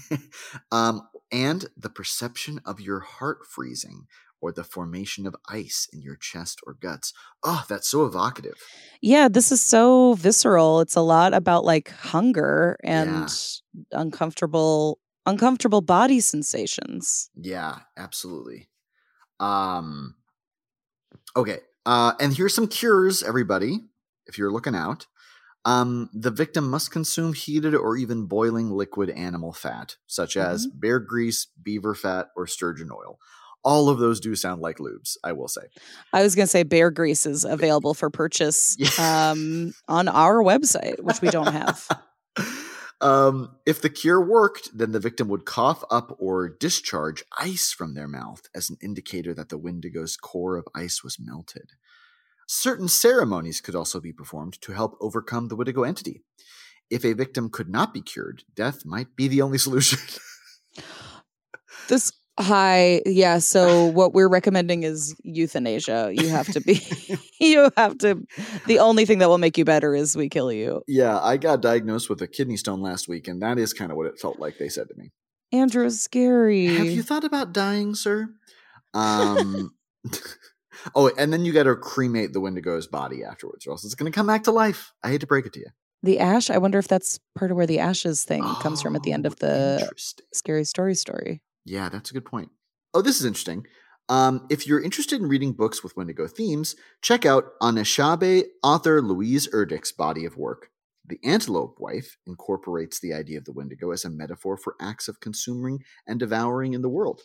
um, 0.72 1.02
and 1.30 1.66
the 1.76 1.90
perception 1.90 2.60
of 2.64 2.80
your 2.80 3.00
heart 3.00 3.40
freezing 3.48 4.06
or 4.40 4.52
the 4.52 4.64
formation 4.64 5.26
of 5.26 5.34
ice 5.48 5.88
in 5.92 6.00
your 6.00 6.16
chest 6.16 6.60
or 6.66 6.74
guts. 6.74 7.12
Oh, 7.42 7.64
that's 7.68 7.88
so 7.88 8.04
evocative. 8.04 8.58
Yeah, 9.00 9.28
this 9.28 9.50
is 9.50 9.60
so 9.60 10.14
visceral. 10.14 10.80
It's 10.80 10.96
a 10.96 11.00
lot 11.00 11.34
about 11.34 11.64
like 11.64 11.90
hunger 11.90 12.76
and 12.84 13.28
uncomfortable 13.92 14.98
uncomfortable 15.26 15.82
body 15.82 16.20
sensations. 16.20 17.30
Yeah, 17.34 17.80
absolutely. 17.96 18.68
Um 19.40 20.14
okay. 21.36 21.58
Uh 21.84 22.12
and 22.20 22.36
here's 22.36 22.54
some 22.54 22.68
cures 22.68 23.22
everybody 23.22 23.80
if 24.28 24.38
you're 24.38 24.52
looking 24.52 24.74
out. 24.74 25.06
Um 25.64 26.08
the 26.14 26.30
victim 26.30 26.70
must 26.70 26.90
consume 26.92 27.32
heated 27.32 27.74
or 27.74 27.96
even 27.96 28.26
boiling 28.26 28.70
liquid 28.70 29.10
animal 29.10 29.52
fat 29.52 29.96
such 30.06 30.36
as 30.36 30.66
bear 30.68 31.00
grease, 31.00 31.46
beaver 31.60 31.94
fat 31.94 32.28
or 32.36 32.46
sturgeon 32.46 32.90
oil. 32.92 33.18
All 33.64 33.88
of 33.88 33.98
those 33.98 34.20
do 34.20 34.36
sound 34.36 34.62
like 34.62 34.78
lubes, 34.78 35.16
I 35.24 35.32
will 35.32 35.48
say. 35.48 35.62
I 36.12 36.22
was 36.22 36.36
going 36.36 36.44
to 36.44 36.50
say 36.50 36.62
bear 36.62 36.92
grease 36.92 37.26
is 37.26 37.44
available 37.44 37.92
for 37.92 38.08
purchase 38.08 38.76
Yeah. 38.78 39.30
um, 39.32 39.74
on 39.88 40.06
our 40.06 40.36
website, 40.44 41.00
which 41.02 41.20
we 41.20 41.28
don't 41.28 41.52
have. 41.52 41.86
um, 43.00 43.56
if 43.66 43.82
the 43.82 43.90
cure 43.90 44.24
worked, 44.24 44.70
then 44.76 44.92
the 44.92 45.00
victim 45.00 45.28
would 45.28 45.44
cough 45.44 45.84
up 45.90 46.16
or 46.20 46.48
discharge 46.48 47.24
ice 47.36 47.72
from 47.72 47.94
their 47.94 48.08
mouth 48.08 48.42
as 48.54 48.70
an 48.70 48.76
indicator 48.80 49.34
that 49.34 49.48
the 49.48 49.58
Wendigo's 49.58 50.16
core 50.16 50.56
of 50.56 50.66
ice 50.74 51.02
was 51.02 51.18
melted. 51.20 51.72
Certain 52.50 52.88
ceremonies 52.88 53.60
could 53.60 53.74
also 53.74 54.00
be 54.00 54.12
performed 54.12 54.60
to 54.62 54.72
help 54.72 54.96
overcome 55.00 55.48
the 55.48 55.54
Wendigo 55.54 55.82
entity. 55.84 56.22
If 56.90 57.04
a 57.04 57.12
victim 57.12 57.50
could 57.50 57.68
not 57.68 57.92
be 57.92 58.00
cured, 58.00 58.44
death 58.56 58.86
might 58.86 59.14
be 59.14 59.28
the 59.28 59.42
only 59.42 59.58
solution. 59.66 59.98
This 61.88 62.12
Hi. 62.38 63.02
Yeah. 63.04 63.38
So 63.38 63.86
what 63.92 64.14
we're 64.14 64.28
recommending 64.28 64.84
is 64.84 65.14
euthanasia. 65.24 66.12
You 66.14 66.28
have 66.28 66.46
to 66.52 66.60
be, 66.60 66.80
you 67.40 67.70
have 67.76 67.98
to, 67.98 68.24
the 68.66 68.78
only 68.78 69.04
thing 69.04 69.18
that 69.18 69.28
will 69.28 69.38
make 69.38 69.58
you 69.58 69.64
better 69.64 69.94
is 69.94 70.16
we 70.16 70.28
kill 70.28 70.52
you. 70.52 70.82
Yeah, 70.86 71.18
I 71.18 71.36
got 71.36 71.60
diagnosed 71.60 72.08
with 72.08 72.22
a 72.22 72.28
kidney 72.28 72.56
stone 72.56 72.80
last 72.80 73.08
week, 73.08 73.28
and 73.28 73.42
that 73.42 73.58
is 73.58 73.72
kind 73.72 73.90
of 73.90 73.96
what 73.96 74.06
it 74.06 74.20
felt 74.20 74.38
like 74.38 74.58
they 74.58 74.68
said 74.68 74.88
to 74.88 74.94
me. 74.96 75.10
Andrew 75.50 75.90
scary. 75.90 76.66
Have 76.66 76.86
you 76.86 77.02
thought 77.02 77.24
about 77.24 77.52
dying, 77.52 77.94
sir? 77.94 78.28
Um, 78.94 79.74
oh, 80.94 81.10
and 81.18 81.32
then 81.32 81.44
you 81.44 81.52
got 81.52 81.64
to 81.64 81.76
cremate 81.76 82.32
the 82.32 82.40
Wendigo's 82.40 82.86
body 82.86 83.24
afterwards, 83.24 83.66
or 83.66 83.70
else 83.72 83.84
it's 83.84 83.94
going 83.94 84.10
to 84.10 84.14
come 84.16 84.26
back 84.26 84.44
to 84.44 84.50
life. 84.52 84.92
I 85.02 85.10
hate 85.10 85.20
to 85.20 85.26
break 85.26 85.46
it 85.46 85.52
to 85.54 85.60
you. 85.60 85.66
the 86.02 86.18
ash, 86.18 86.50
I 86.50 86.58
wonder 86.58 86.78
if 86.78 86.88
that's 86.88 87.18
part 87.36 87.50
of 87.50 87.56
where 87.56 87.66
the 87.66 87.78
ashes 87.80 88.24
thing 88.24 88.42
comes 88.60 88.80
from 88.82 88.94
at 88.96 89.02
the 89.02 89.12
end 89.12 89.26
of 89.26 89.34
Oh, 89.34 89.46
the 89.46 89.90
scary 90.32 90.64
story 90.64 90.94
story. 90.94 91.42
Yeah, 91.64 91.88
that's 91.88 92.10
a 92.10 92.14
good 92.14 92.24
point. 92.24 92.50
Oh, 92.94 93.02
this 93.02 93.18
is 93.20 93.26
interesting. 93.26 93.66
Um, 94.08 94.46
if 94.48 94.66
you're 94.66 94.80
interested 94.82 95.20
in 95.20 95.28
reading 95.28 95.52
books 95.52 95.82
with 95.82 95.94
Wendigo 95.96 96.26
themes, 96.26 96.76
check 97.02 97.26
out 97.26 97.58
Anishinaabe 97.60 98.44
author 98.62 99.02
Louise 99.02 99.48
Erdrich's 99.48 99.92
body 99.92 100.24
of 100.24 100.36
work. 100.38 100.70
The 101.06 101.18
Antelope 101.24 101.76
Wife 101.78 102.16
incorporates 102.26 103.00
the 103.00 103.12
idea 103.12 103.38
of 103.38 103.44
the 103.44 103.52
Wendigo 103.52 103.90
as 103.90 104.04
a 104.04 104.10
metaphor 104.10 104.56
for 104.56 104.76
acts 104.80 105.08
of 105.08 105.20
consuming 105.20 105.82
and 106.06 106.18
devouring 106.18 106.72
in 106.74 106.80
the 106.82 106.88
world. 106.88 107.22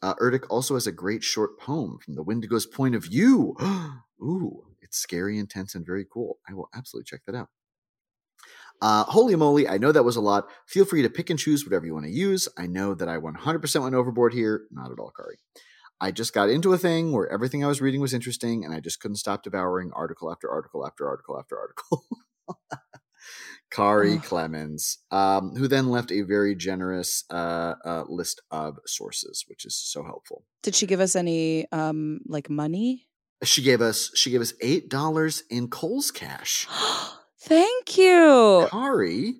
Uh, 0.00 0.14
also 0.48 0.74
has 0.74 0.86
a 0.86 0.92
great 0.92 1.22
short 1.22 1.58
poem 1.58 1.98
from 2.04 2.14
the 2.14 2.22
Wendigo's 2.22 2.66
point 2.66 2.94
of 2.94 3.04
view. 3.04 3.56
Ooh, 4.22 4.64
it's 4.80 4.98
scary, 4.98 5.38
intense, 5.38 5.74
and 5.74 5.84
very 5.86 6.04
cool. 6.10 6.38
I 6.48 6.54
will 6.54 6.68
absolutely 6.74 7.06
check 7.06 7.20
that 7.26 7.34
out. 7.36 7.48
Uh, 8.80 9.04
holy 9.04 9.36
moly, 9.36 9.68
I 9.68 9.78
know 9.78 9.92
that 9.92 10.04
was 10.04 10.16
a 10.16 10.20
lot. 10.20 10.48
Feel 10.66 10.84
free 10.84 11.02
to 11.02 11.10
pick 11.10 11.30
and 11.30 11.38
choose 11.38 11.64
whatever 11.64 11.86
you 11.86 11.94
want 11.94 12.06
to 12.06 12.10
use. 12.12 12.48
I 12.58 12.66
know 12.66 12.94
that 12.94 13.08
I 13.08 13.16
100% 13.16 13.82
went 13.82 13.94
overboard 13.94 14.34
here. 14.34 14.62
Not 14.72 14.90
at 14.90 14.98
all, 14.98 15.12
Kari. 15.16 15.36
I 16.00 16.10
just 16.10 16.34
got 16.34 16.50
into 16.50 16.72
a 16.72 16.78
thing 16.78 17.12
where 17.12 17.28
everything 17.28 17.64
I 17.64 17.68
was 17.68 17.80
reading 17.80 18.00
was 18.00 18.12
interesting 18.12 18.64
and 18.64 18.74
I 18.74 18.80
just 18.80 18.98
couldn't 18.98 19.18
stop 19.18 19.44
devouring 19.44 19.92
article 19.94 20.32
after 20.32 20.50
article 20.50 20.84
after 20.84 21.08
article 21.08 21.38
after 21.38 21.56
article. 21.56 22.04
Kari. 23.70 24.18
Clemens, 24.18 24.98
um, 25.10 25.54
who 25.56 25.66
then 25.66 25.88
left 25.88 26.12
a 26.12 26.22
very 26.22 26.54
generous 26.54 27.24
uh, 27.30 27.74
uh, 27.84 28.04
list 28.08 28.42
of 28.50 28.78
sources, 28.86 29.44
which 29.48 29.64
is 29.64 29.74
so 29.76 30.04
helpful. 30.04 30.44
Did 30.62 30.74
she 30.74 30.86
give 30.86 31.00
us 31.00 31.16
any 31.16 31.70
um 31.72 32.20
like 32.26 32.50
money? 32.50 33.08
She 33.42 33.62
gave 33.62 33.80
us 33.80 34.10
she 34.14 34.30
gave 34.30 34.40
us 34.40 34.52
eight 34.60 34.88
dollars 34.88 35.42
in 35.50 35.68
Kohl's 35.68 36.10
cash. 36.10 36.66
Thank 37.40 37.98
you. 37.98 38.68
Kari. 38.70 39.34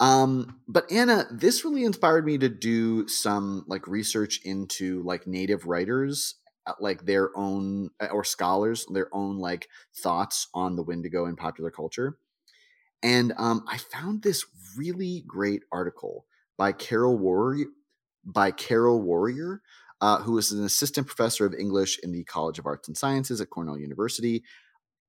Um, 0.00 0.60
but 0.68 0.90
Anna, 0.90 1.26
this 1.30 1.64
really 1.64 1.84
inspired 1.84 2.26
me 2.26 2.38
to 2.38 2.48
do 2.48 3.08
some 3.08 3.64
like 3.66 3.86
research 3.86 4.40
into 4.44 5.02
like 5.02 5.26
native 5.26 5.66
writers, 5.66 6.34
uh, 6.66 6.72
like 6.80 7.06
their 7.06 7.36
own 7.36 7.90
or 8.10 8.24
scholars, 8.24 8.86
their 8.92 9.08
own 9.14 9.38
like 9.38 9.68
thoughts 9.96 10.48
on 10.52 10.76
the 10.76 10.82
Wendigo 10.82 11.26
in 11.26 11.36
popular 11.36 11.70
culture. 11.70 12.18
And 13.04 13.34
um, 13.36 13.64
I 13.68 13.76
found 13.76 14.22
this 14.22 14.44
really 14.76 15.22
great 15.26 15.62
article 15.70 16.24
by 16.56 16.72
Carol 16.72 17.18
Warrior, 17.18 17.66
by 18.24 18.50
Carol 18.50 19.02
Warrior, 19.02 19.60
uh, 20.00 20.18
who 20.20 20.38
is 20.38 20.52
an 20.52 20.64
assistant 20.64 21.06
professor 21.06 21.44
of 21.44 21.54
English 21.54 21.98
in 22.02 22.12
the 22.12 22.24
College 22.24 22.58
of 22.58 22.66
Arts 22.66 22.88
and 22.88 22.96
Sciences 22.96 23.42
at 23.42 23.50
Cornell 23.50 23.78
University. 23.78 24.42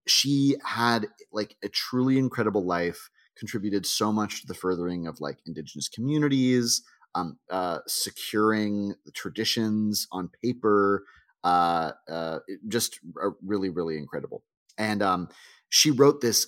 She 0.07 0.57
had 0.63 1.07
like 1.31 1.55
a 1.63 1.69
truly 1.69 2.17
incredible 2.19 2.65
life, 2.65 3.09
contributed 3.37 3.85
so 3.85 4.11
much 4.11 4.41
to 4.41 4.47
the 4.47 4.53
furthering 4.53 5.07
of 5.07 5.21
like 5.21 5.39
indigenous 5.45 5.87
communities, 5.87 6.83
um, 7.15 7.39
uh, 7.49 7.79
securing 7.87 8.93
traditions 9.13 10.05
on 10.11 10.29
paper, 10.43 11.05
uh, 11.45 11.91
uh, 12.09 12.39
just 12.67 12.99
uh, 13.23 13.29
really, 13.41 13.69
really 13.69 13.97
incredible. 13.97 14.43
And 14.77 15.01
um, 15.01 15.29
she 15.69 15.91
wrote 15.91 16.19
this 16.19 16.47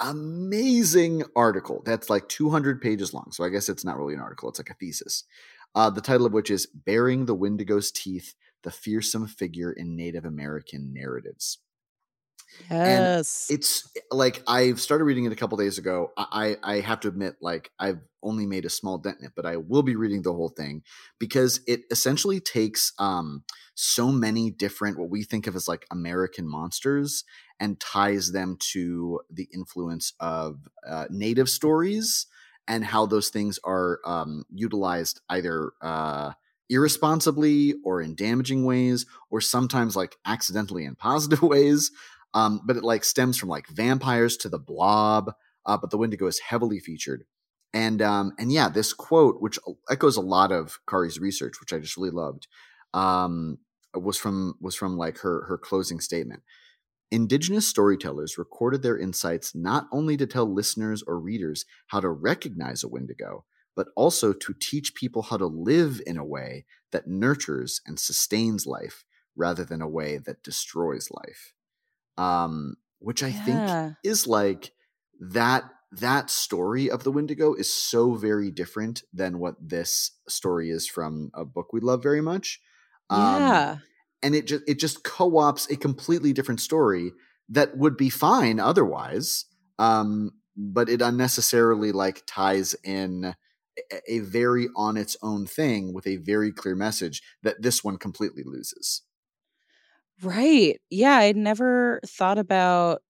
amazing 0.00 1.24
article 1.36 1.82
that's 1.84 2.10
like 2.10 2.28
200 2.28 2.80
pages 2.80 3.14
long. 3.14 3.30
So 3.32 3.44
I 3.44 3.48
guess 3.48 3.68
it's 3.68 3.84
not 3.84 3.98
really 3.98 4.14
an 4.14 4.20
article, 4.20 4.48
it's 4.48 4.58
like 4.58 4.70
a 4.70 4.74
thesis. 4.74 5.24
Uh, 5.74 5.90
the 5.90 6.00
title 6.00 6.26
of 6.26 6.32
which 6.32 6.50
is 6.50 6.66
Baring 6.66 7.26
the 7.26 7.34
Wendigo's 7.34 7.90
Teeth 7.90 8.34
The 8.62 8.70
Fearsome 8.70 9.26
Figure 9.26 9.72
in 9.72 9.96
Native 9.96 10.24
American 10.24 10.92
Narratives. 10.92 11.58
Yes. 12.70 13.48
It's 13.50 13.90
like 14.10 14.42
I've 14.46 14.80
started 14.80 15.04
reading 15.04 15.24
it 15.24 15.32
a 15.32 15.36
couple 15.36 15.58
days 15.58 15.78
ago. 15.78 16.12
I, 16.16 16.56
I 16.62 16.74
I 16.74 16.80
have 16.80 17.00
to 17.00 17.08
admit, 17.08 17.36
like 17.40 17.70
I've 17.78 17.98
only 18.22 18.46
made 18.46 18.64
a 18.64 18.70
small 18.70 18.98
dent 18.98 19.18
in 19.20 19.26
it, 19.26 19.32
but 19.34 19.46
I 19.46 19.56
will 19.56 19.82
be 19.82 19.96
reading 19.96 20.22
the 20.22 20.32
whole 20.32 20.48
thing 20.48 20.82
because 21.18 21.60
it 21.66 21.80
essentially 21.90 22.40
takes 22.40 22.92
um 22.98 23.44
so 23.74 24.12
many 24.12 24.50
different 24.50 24.98
what 24.98 25.10
we 25.10 25.24
think 25.24 25.46
of 25.46 25.56
as 25.56 25.68
like 25.68 25.86
American 25.90 26.48
monsters 26.48 27.24
and 27.60 27.80
ties 27.80 28.32
them 28.32 28.56
to 28.58 29.20
the 29.30 29.48
influence 29.52 30.12
of 30.20 30.58
uh, 30.86 31.06
native 31.10 31.48
stories 31.48 32.26
and 32.66 32.84
how 32.84 33.06
those 33.06 33.28
things 33.28 33.58
are 33.64 34.00
um, 34.04 34.44
utilized 34.50 35.20
either 35.28 35.72
uh, 35.82 36.32
irresponsibly 36.70 37.74
or 37.84 38.00
in 38.00 38.14
damaging 38.14 38.64
ways 38.64 39.06
or 39.30 39.40
sometimes 39.40 39.96
like 39.96 40.16
accidentally 40.24 40.84
in 40.84 40.94
positive 40.96 41.42
ways 41.42 41.90
um, 42.32 42.60
but 42.64 42.76
it 42.76 42.82
like 42.82 43.04
stems 43.04 43.38
from 43.38 43.48
like 43.48 43.68
vampires 43.68 44.36
to 44.36 44.48
the 44.48 44.58
blob 44.58 45.32
uh, 45.66 45.76
but 45.76 45.90
the 45.90 45.98
wendigo 45.98 46.26
is 46.26 46.40
heavily 46.40 46.78
featured. 46.78 47.24
And 47.72 48.00
um, 48.02 48.32
and 48.38 48.52
yeah 48.52 48.68
this 48.68 48.92
quote 48.92 49.40
which 49.40 49.58
echoes 49.90 50.16
a 50.16 50.20
lot 50.20 50.52
of 50.52 50.78
kari's 50.88 51.18
research 51.18 51.60
which 51.60 51.72
i 51.72 51.78
just 51.78 51.96
really 51.96 52.10
loved 52.10 52.46
um, 52.92 53.58
was 53.94 54.16
from 54.16 54.54
was 54.60 54.76
from 54.76 54.96
like 54.96 55.18
her 55.18 55.44
her 55.48 55.58
closing 55.58 55.98
statement 56.00 56.42
Indigenous 57.14 57.68
storytellers 57.68 58.38
recorded 58.38 58.82
their 58.82 58.98
insights 58.98 59.54
not 59.54 59.88
only 59.92 60.16
to 60.18 60.26
tell 60.26 60.52
listeners 60.52 61.02
or 61.04 61.20
readers 61.20 61.66
how 61.88 62.00
to 62.00 62.10
recognize 62.10 62.82
a 62.84 62.88
wendigo, 62.88 63.46
but 63.76 63.88
also 63.96 64.34
to 64.34 64.54
teach 64.54 64.94
people 64.96 65.22
how 65.22 65.38
to 65.38 65.46
live 65.46 66.02
in 66.06 66.18
a 66.18 66.24
way 66.26 66.66
that 66.92 67.08
nurtures 67.08 67.80
and 67.86 68.00
sustains 68.00 68.66
life 68.66 69.04
rather 69.36 69.64
than 69.64 69.82
a 69.82 69.88
way 69.88 70.18
that 70.18 70.42
destroys 70.42 71.10
life. 71.10 71.54
Um, 72.16 72.76
which 73.00 73.22
I 73.22 73.32
Yeah. 73.32 73.32
think 73.32 73.76
is 74.02 74.26
like 74.26 74.72
that 75.20 75.64
that 75.92 76.30
story 76.30 76.90
of 76.90 77.04
the 77.04 77.12
Wendigo 77.12 77.54
is 77.54 77.72
so 77.72 78.14
very 78.14 78.50
different 78.50 79.04
than 79.12 79.38
what 79.38 79.56
this 79.60 80.12
story 80.28 80.70
is 80.70 80.88
from 80.88 81.30
a 81.34 81.44
book 81.44 81.72
we 81.72 81.80
love 81.80 82.02
very 82.02 82.20
much. 82.22 82.60
Um, 83.10 83.62
yeah. 83.62 83.78
And 84.24 84.34
it 84.36 84.46
just 84.48 84.64
it 84.68 84.80
just 84.80 85.04
co-ops 85.04 85.70
a 85.70 85.76
completely 85.76 86.32
different 86.34 86.60
story 86.60 87.12
that 87.50 87.76
would 87.78 87.96
be 87.96 88.10
fine 88.10 88.60
otherwise 88.60 89.46
um 89.78 90.32
but 90.56 90.88
it 90.88 91.02
unnecessarily 91.02 91.92
like 91.92 92.24
ties 92.26 92.74
in 92.84 93.34
a, 94.08 94.20
very 94.20 94.68
on 94.76 94.96
its 94.96 95.16
own 95.22 95.46
thing 95.46 95.92
with 95.92 96.06
a 96.06 96.16
very 96.18 96.52
clear 96.52 96.76
message 96.76 97.22
that 97.42 97.62
this 97.62 97.84
one 97.84 97.98
completely 97.98 98.42
loses 98.44 99.02
Right. 100.22 100.80
Yeah, 100.90 101.16
I'd 101.16 101.36
never 101.36 102.00
thought 102.06 102.38
about 102.38 103.02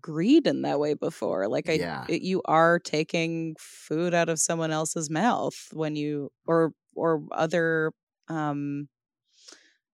greed 0.00 0.46
in 0.46 0.62
that 0.62 0.80
way 0.80 0.94
before. 0.94 1.48
Like 1.48 1.68
I 1.68 1.80
Yeah. 1.80 2.08
it- 2.08 2.22
you 2.22 2.42
are 2.46 2.78
taking 2.80 3.56
food 3.58 4.14
out 4.14 4.28
of 4.28 4.38
someone 4.40 4.70
else's 4.72 5.10
mouth 5.10 5.56
when 5.72 5.96
you 5.96 6.30
or 6.46 6.72
or 6.94 7.24
other 7.32 7.92
um 8.28 8.88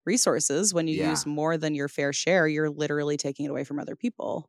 resources 0.08 0.74
when 0.74 0.88
you 0.88 0.96
Yeah. 0.96 1.10
use 1.10 1.26
more 1.26 1.56
than 1.58 1.74
your 1.74 1.88
fair 1.88 2.12
share, 2.12 2.48
you're 2.48 2.70
literally 2.70 3.16
taking 3.16 3.46
it 3.46 3.50
away 3.50 3.64
from 3.64 3.78
other 3.78 3.96
people. 3.96 4.48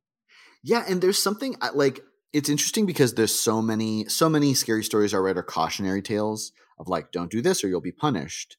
yeah 0.64 0.84
and 0.88 1.02
there's 1.02 1.22
something 1.22 1.56
like 1.74 2.02
it's 2.34 2.50
interesting 2.50 2.86
because 2.86 3.14
there's 3.16 3.34
so 3.34 3.62
many 3.62 4.06
so 4.08 4.30
many 4.30 4.54
scary 4.54 4.84
stories 4.84 5.14
I 5.14 5.18
read 5.18 5.38
are 5.38 5.44
cautionary 5.44 6.02
tales 6.02 6.52
of 6.78 6.88
like 6.88 7.12
don't 7.12 7.32
do 7.32 7.42
this 7.42 7.64
or 7.64 7.68
you'll 7.68 7.82
be 7.82 7.92
punished 7.92 8.58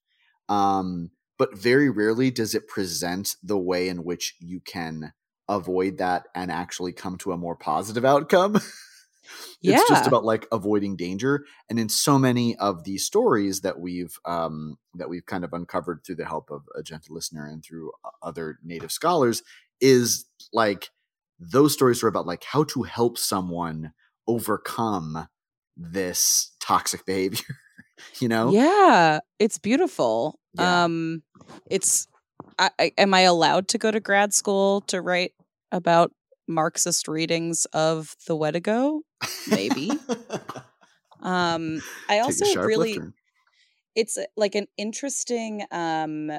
um 0.49 1.11
but 1.39 1.57
very 1.57 1.89
rarely 1.89 2.31
does 2.31 2.55
it 2.55 2.69
present 2.69 3.37
the 3.43 3.59
way 3.59 3.89
in 3.89 4.05
which 4.05 4.35
you 4.41 4.61
can 4.61 5.13
avoid 5.49 5.99
that 5.99 6.27
and 6.35 6.51
actually 6.51 6.93
come 6.93 7.17
to 7.19 7.33
a 7.33 7.37
more 7.37 7.57
positive 7.57 8.05
outcome 8.05 8.61
it's 9.63 9.89
just 9.89 10.07
about 10.07 10.25
like 10.25 10.47
avoiding 10.53 10.97
danger 10.97 11.45
and 11.69 11.79
in 11.79 11.89
so 11.89 12.19
many 12.19 12.57
of 12.57 12.85
these 12.85 13.05
stories 13.05 13.61
that 13.61 13.79
we've 13.79 14.19
um 14.25 14.79
that 14.95 15.09
we've 15.09 15.27
kind 15.27 15.45
of 15.45 15.53
uncovered 15.53 16.01
through 16.05 16.17
the 16.17 16.25
help 16.25 16.51
of 16.51 16.63
a 16.77 16.83
gentle 16.83 17.15
listener 17.15 17.47
and 17.47 17.65
through 17.65 17.91
other 18.23 18.59
native 18.65 18.93
scholars 18.93 19.43
is 19.81 20.27
like 20.53 20.91
those 21.39 21.73
stories 21.73 22.03
are 22.03 22.09
about 22.09 22.27
like 22.27 22.45
how 22.45 22.65
to 22.65 22.83
help 22.83 23.17
someone 23.17 23.93
overcome 24.27 25.29
this 25.77 26.53
toxic 26.61 27.05
behavior 27.07 27.57
you 28.19 28.29
know 28.29 28.51
Yeah, 28.51 29.21
it's 29.39 29.59
beautiful. 29.59 30.39
Yeah. 30.55 30.85
Um 30.85 31.23
it's 31.71 32.07
I, 32.59 32.71
I, 32.79 32.93
am 32.99 33.15
I 33.15 33.21
allowed 33.21 33.69
to 33.69 33.79
go 33.79 33.91
to 33.91 34.01
grad 34.01 34.33
school 34.33 34.83
to 34.83 35.01
write 35.01 35.33
about 35.73 36.13
Marxist 36.51 37.09
readings 37.09 37.65
of 37.73 38.15
the 38.27 38.37
Wendigo? 38.37 39.03
Maybe. 39.49 39.91
Um 41.23 41.83
I 42.09 42.15
Take 42.15 42.23
also 42.23 42.63
really 42.63 42.95
turn. 42.95 43.15
it's 43.95 44.17
uh, 44.17 44.25
like 44.37 44.55
an 44.55 44.67
interesting 44.79 45.65
um 45.71 46.33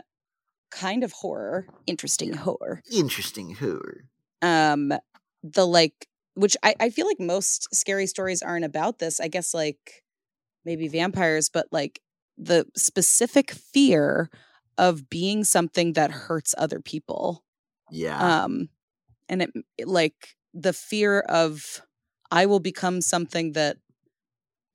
kind 0.72 1.04
of 1.04 1.12
horror. 1.12 1.68
Interesting 1.86 2.34
horror. 2.34 2.82
Interesting 2.92 3.56
horror. 3.56 4.06
Um 4.42 4.94
the 5.44 5.68
like 5.68 6.08
which 6.34 6.56
I, 6.64 6.76
I 6.80 6.90
feel 6.90 7.06
like 7.06 7.20
most 7.20 7.68
scary 7.76 8.08
stories 8.08 8.42
aren't 8.42 8.66
about 8.66 9.00
this. 9.00 9.20
I 9.20 9.28
guess 9.28 9.54
like 9.54 10.04
maybe 10.66 10.88
vampires, 10.88 11.50
but 11.50 11.68
like 11.72 12.02
the 12.38 12.66
specific 12.76 13.52
fear 13.52 14.30
of 14.78 15.10
being 15.10 15.44
something 15.44 15.94
that 15.94 16.10
hurts 16.12 16.56
other 16.58 16.80
people. 16.80 17.44
Yeah. 17.92 18.44
Um 18.46 18.70
and 19.32 19.42
it, 19.42 19.50
it 19.78 19.88
like 19.88 20.36
the 20.54 20.74
fear 20.74 21.22
of 21.22 21.82
I 22.30 22.46
will 22.46 22.60
become 22.60 23.02
something 23.02 23.54
that 23.54 23.78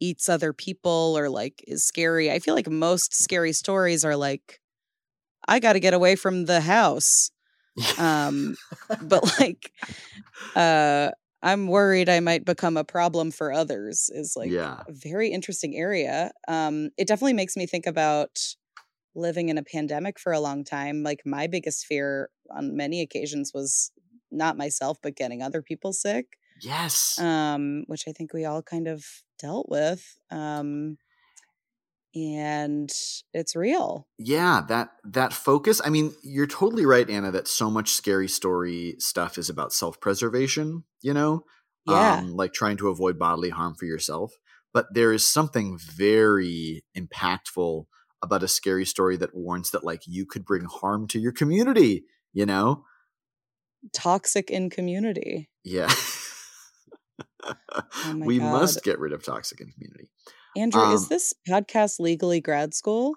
eats 0.01 0.29
other 0.29 0.53
people 0.53 1.17
or 1.17 1.29
like 1.29 1.63
is 1.69 1.85
scary. 1.85 2.33
I 2.33 2.39
feel 2.39 2.55
like 2.55 2.69
most 2.69 3.15
scary 3.15 3.53
stories 3.53 4.05
are 4.05 4.17
like 4.17 4.61
I 5.47 5.61
got 5.61 5.75
to 5.75 5.81
get 5.81 5.95
away 5.95 6.17
from 6.17 6.47
the 6.47 6.61
house. 6.63 7.31
Um 7.99 8.57
but 9.03 9.23
like 9.41 9.71
uh 10.57 11.11
I'm 11.43 11.69
worried 11.69 12.09
I 12.09 12.21
might 12.21 12.45
become 12.45 12.77
a 12.77 12.85
problem 12.85 13.31
for 13.31 13.53
others 13.53 14.11
is 14.13 14.35
like 14.37 14.51
yeah. 14.51 14.81
a 14.89 14.93
very 14.93 15.31
interesting 15.31 15.77
area. 15.77 16.33
Um 16.49 16.91
it 16.97 17.07
definitely 17.07 17.35
makes 17.35 17.57
me 17.57 17.67
think 17.67 17.87
about 17.87 18.39
living 19.15 19.49
in 19.49 19.59
a 19.59 19.63
pandemic 19.63 20.19
for 20.19 20.33
a 20.33 20.41
long 20.41 20.65
time. 20.65 21.03
Like 21.03 21.23
my 21.25 21.47
biggest 21.47 21.87
fear 21.87 22.31
on 22.51 22.77
many 22.77 23.01
occasions 23.01 23.53
was 23.55 23.91
not 24.31 24.57
myself 24.57 24.99
but 25.03 25.17
getting 25.17 25.43
other 25.43 25.63
people 25.63 25.93
sick 25.93 26.39
Yes. 26.63 27.19
um, 27.21 27.85
which 27.87 28.05
I 28.09 28.13
think 28.13 28.33
we 28.33 28.45
all 28.47 28.63
kind 28.63 28.89
of 28.89 29.05
dealt 29.39 29.69
with. 29.69 30.19
Um, 30.31 30.97
and 32.15 32.91
it's 33.35 33.55
real. 33.55 34.09
yeah, 34.19 34.63
that 34.69 34.89
that 35.05 35.35
focus. 35.35 35.83
I 35.85 35.91
mean, 35.91 36.15
you're 36.23 36.47
totally 36.47 36.87
right, 36.87 37.09
Anna, 37.09 37.31
that 37.33 37.47
so 37.47 37.71
much 37.71 37.91
scary 37.91 38.29
story 38.29 38.97
stuff 38.99 39.37
is 39.37 39.51
about 39.51 39.73
self-preservation, 39.73 40.85
you 41.03 41.13
know? 41.13 41.45
Yeah. 41.85 42.15
Um, 42.17 42.35
like 42.35 42.53
trying 42.55 42.79
to 42.79 42.89
avoid 42.89 43.19
bodily 43.19 43.51
harm 43.51 43.75
for 43.75 43.85
yourself. 43.85 44.33
But 44.73 44.87
there 44.95 45.13
is 45.13 45.31
something 45.31 45.79
very 45.79 46.85
impactful 46.97 47.85
about 48.23 48.43
a 48.43 48.49
scary 48.49 48.87
story 48.87 49.17
that 49.19 49.35
warns 49.35 49.71
that 49.73 49.85
like 49.85 50.03
you 50.07 50.25
could 50.25 50.45
bring 50.47 50.65
harm 50.65 51.07
to 51.09 51.19
your 51.21 51.33
community, 51.33 52.05
you 52.33 52.47
know? 52.47 52.85
Toxic 53.95 54.51
in 54.51 54.71
community. 54.71 55.49
Yeah. 55.65 55.93
Oh 57.45 58.17
we 58.17 58.39
God. 58.39 58.53
must 58.53 58.83
get 58.83 58.99
rid 58.99 59.13
of 59.13 59.25
toxic 59.25 59.61
in 59.61 59.71
community. 59.71 60.11
Andrew, 60.57 60.83
Um, 60.83 60.95
is 60.95 61.09
this 61.09 61.33
podcast 61.49 62.01
legally 62.01 62.41
grad 62.41 62.75
school? 62.75 63.15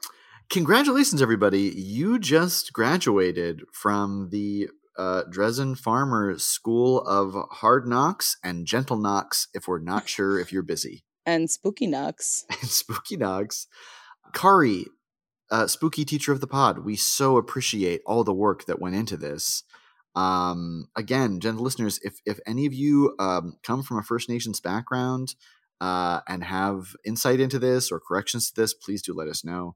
Congratulations, 0.51 1.21
everybody. 1.21 1.73
You 1.75 2.19
just 2.19 2.73
graduated 2.73 3.61
from 3.73 4.29
the 4.31 4.69
uh, 4.97 5.23
Dresden 5.29 5.75
Farmer 5.75 6.37
School 6.37 7.01
of 7.01 7.35
Hard 7.51 7.87
Knocks 7.87 8.35
and 8.43 8.65
Gentle 8.65 8.97
Knocks, 8.97 9.47
if 9.53 9.67
we're 9.67 9.79
not 9.79 10.09
sure 10.15 10.39
if 10.39 10.51
you're 10.51 10.63
busy. 10.63 11.03
And 11.25 11.49
Spooky 11.49 11.87
Knocks. 11.87 12.45
And 12.61 12.69
Spooky 12.69 13.15
Knocks. 13.17 13.67
Kari, 14.33 14.85
uh, 15.49 15.65
spooky 15.67 16.05
teacher 16.05 16.31
of 16.31 16.41
the 16.41 16.47
pod, 16.47 16.79
we 16.85 16.95
so 16.95 17.37
appreciate 17.37 18.01
all 18.05 18.23
the 18.23 18.33
work 18.33 18.65
that 18.65 18.79
went 18.79 18.95
into 18.95 19.17
this. 19.17 19.63
Um, 20.19 20.89
again, 20.97 21.39
gentle 21.39 21.63
listeners, 21.63 21.99
if 22.03 22.19
if 22.25 22.39
any 22.45 22.65
of 22.65 22.73
you 22.73 23.15
um, 23.19 23.57
come 23.63 23.83
from 23.83 23.97
a 23.97 24.03
First 24.03 24.27
Nations 24.27 24.59
background 24.59 25.35
uh, 25.79 26.19
and 26.27 26.43
have 26.43 26.93
insight 27.05 27.39
into 27.39 27.57
this 27.57 27.89
or 27.89 28.01
corrections 28.01 28.51
to 28.51 28.61
this, 28.61 28.73
please 28.73 29.01
do 29.01 29.13
let 29.13 29.29
us 29.29 29.45
know. 29.45 29.75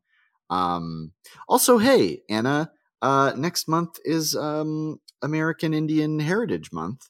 Um, 0.49 1.13
also, 1.47 1.77
hey, 1.77 2.23
Anna, 2.29 2.71
uh, 3.01 3.31
next 3.37 3.69
month 3.69 3.99
is 4.03 4.35
um, 4.35 4.99
American 5.21 5.73
Indian 5.73 6.19
Heritage 6.19 6.73
Month. 6.73 7.09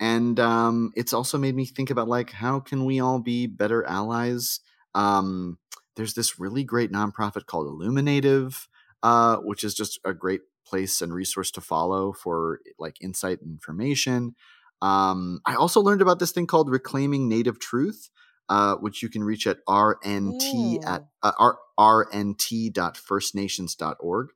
And 0.00 0.38
um, 0.38 0.92
it's 0.94 1.12
also 1.12 1.36
made 1.36 1.56
me 1.56 1.66
think 1.66 1.90
about 1.90 2.06
like 2.06 2.30
how 2.30 2.60
can 2.60 2.84
we 2.84 3.00
all 3.00 3.18
be 3.18 3.48
better 3.48 3.84
allies? 3.84 4.60
Um, 4.94 5.58
there's 5.96 6.14
this 6.14 6.38
really 6.38 6.62
great 6.62 6.92
nonprofit 6.92 7.46
called 7.46 7.66
Illuminative, 7.66 8.68
uh, 9.02 9.38
which 9.38 9.64
is 9.64 9.74
just 9.74 9.98
a 10.04 10.14
great 10.14 10.42
place 10.68 11.00
and 11.00 11.14
resource 11.14 11.52
to 11.52 11.60
follow 11.60 12.12
for 12.12 12.58
like 12.78 12.96
insight 13.00 13.40
and 13.40 13.50
information. 13.50 14.34
Um, 14.80 15.40
I 15.44 15.54
also 15.54 15.80
learned 15.80 16.02
about 16.02 16.20
this 16.20 16.32
thing 16.32 16.46
called 16.46 16.70
Reclaiming 16.70 17.28
Native 17.28 17.58
Truth, 17.58 18.10
uh, 18.48 18.76
which 18.76 19.02
you 19.02 19.08
can 19.08 19.24
reach 19.24 19.44
at 19.46 19.58
rnt 19.68 20.86
at 20.86 21.06
uh, 21.22 21.32
r- 21.38 21.58
rnt.firstnations.org. 21.78 24.28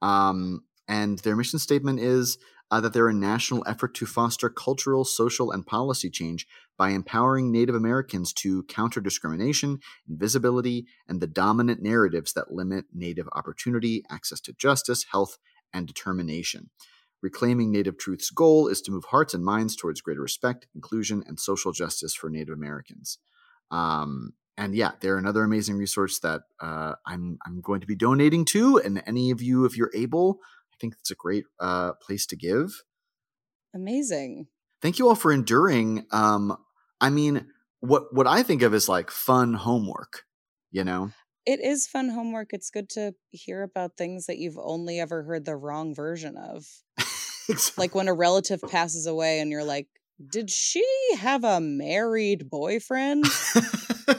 Um, 0.00 0.64
and 0.88 1.18
their 1.20 1.36
mission 1.36 1.58
statement 1.58 2.00
is 2.00 2.38
uh, 2.72 2.80
that 2.80 2.94
they're 2.94 3.08
a 3.08 3.14
national 3.14 3.62
effort 3.68 3.94
to 3.94 4.06
foster 4.06 4.48
cultural, 4.48 5.04
social, 5.04 5.52
and 5.52 5.66
policy 5.66 6.08
change 6.08 6.46
by 6.78 6.88
empowering 6.88 7.52
Native 7.52 7.74
Americans 7.74 8.32
to 8.32 8.62
counter 8.64 9.00
discrimination, 9.00 9.78
invisibility, 10.08 10.86
and 11.06 11.20
the 11.20 11.26
dominant 11.26 11.82
narratives 11.82 12.32
that 12.32 12.50
limit 12.50 12.86
Native 12.92 13.28
opportunity, 13.32 14.02
access 14.10 14.40
to 14.40 14.54
justice, 14.54 15.04
health, 15.12 15.36
and 15.72 15.86
determination. 15.86 16.70
Reclaiming 17.22 17.70
Native 17.70 17.98
Truth's 17.98 18.30
goal 18.30 18.66
is 18.66 18.82
to 18.82 18.90
move 18.90 19.04
hearts 19.06 19.32
and 19.32 19.44
minds 19.44 19.76
towards 19.76 20.00
greater 20.00 20.20
respect, 20.20 20.66
inclusion, 20.74 21.22
and 21.26 21.38
social 21.38 21.72
justice 21.72 22.14
for 22.14 22.28
Native 22.28 22.54
Americans. 22.54 23.18
Um, 23.70 24.34
and 24.56 24.74
yeah, 24.74 24.92
they're 25.00 25.18
another 25.18 25.44
amazing 25.44 25.76
resource 25.76 26.18
that 26.20 26.42
uh, 26.60 26.94
I'm 27.06 27.38
I'm 27.46 27.60
going 27.60 27.80
to 27.80 27.86
be 27.86 27.94
donating 27.94 28.44
to. 28.46 28.78
And 28.78 29.02
any 29.06 29.30
of 29.30 29.40
you, 29.40 29.64
if 29.64 29.76
you're 29.76 29.90
able, 29.94 30.40
I 30.72 30.76
think 30.80 30.94
it's 30.98 31.10
a 31.10 31.16
great 31.16 31.44
uh, 31.58 31.92
place 31.94 32.26
to 32.26 32.36
give. 32.36 32.82
Amazing. 33.74 34.48
Thank 34.82 34.98
you 34.98 35.08
all 35.08 35.14
for 35.14 35.32
enduring. 35.32 36.04
Um, 36.10 36.56
I 37.00 37.08
mean, 37.08 37.46
what 37.80 38.14
what 38.14 38.26
I 38.26 38.42
think 38.42 38.62
of 38.62 38.74
as 38.74 38.88
like 38.88 39.10
fun 39.10 39.54
homework. 39.54 40.24
You 40.70 40.84
know, 40.84 41.12
It 41.44 41.60
is 41.60 41.86
fun 41.86 42.08
homework. 42.08 42.52
It's 42.52 42.70
good 42.70 42.88
to 42.90 43.14
hear 43.30 43.62
about 43.62 43.96
things 43.96 44.26
that 44.26 44.38
you've 44.38 44.58
only 44.58 45.00
ever 45.00 45.22
heard 45.24 45.44
the 45.44 45.56
wrong 45.56 45.94
version 45.94 46.36
of. 46.36 46.64
Like 47.76 47.94
when 47.94 48.08
a 48.08 48.14
relative 48.14 48.62
passes 48.62 49.06
away 49.06 49.40
and 49.40 49.50
you're 49.50 49.64
like, 49.64 49.88
did 50.30 50.48
she 50.48 50.84
have 51.18 51.42
a 51.44 51.60
married 51.60 52.48
boyfriend? 52.48 53.24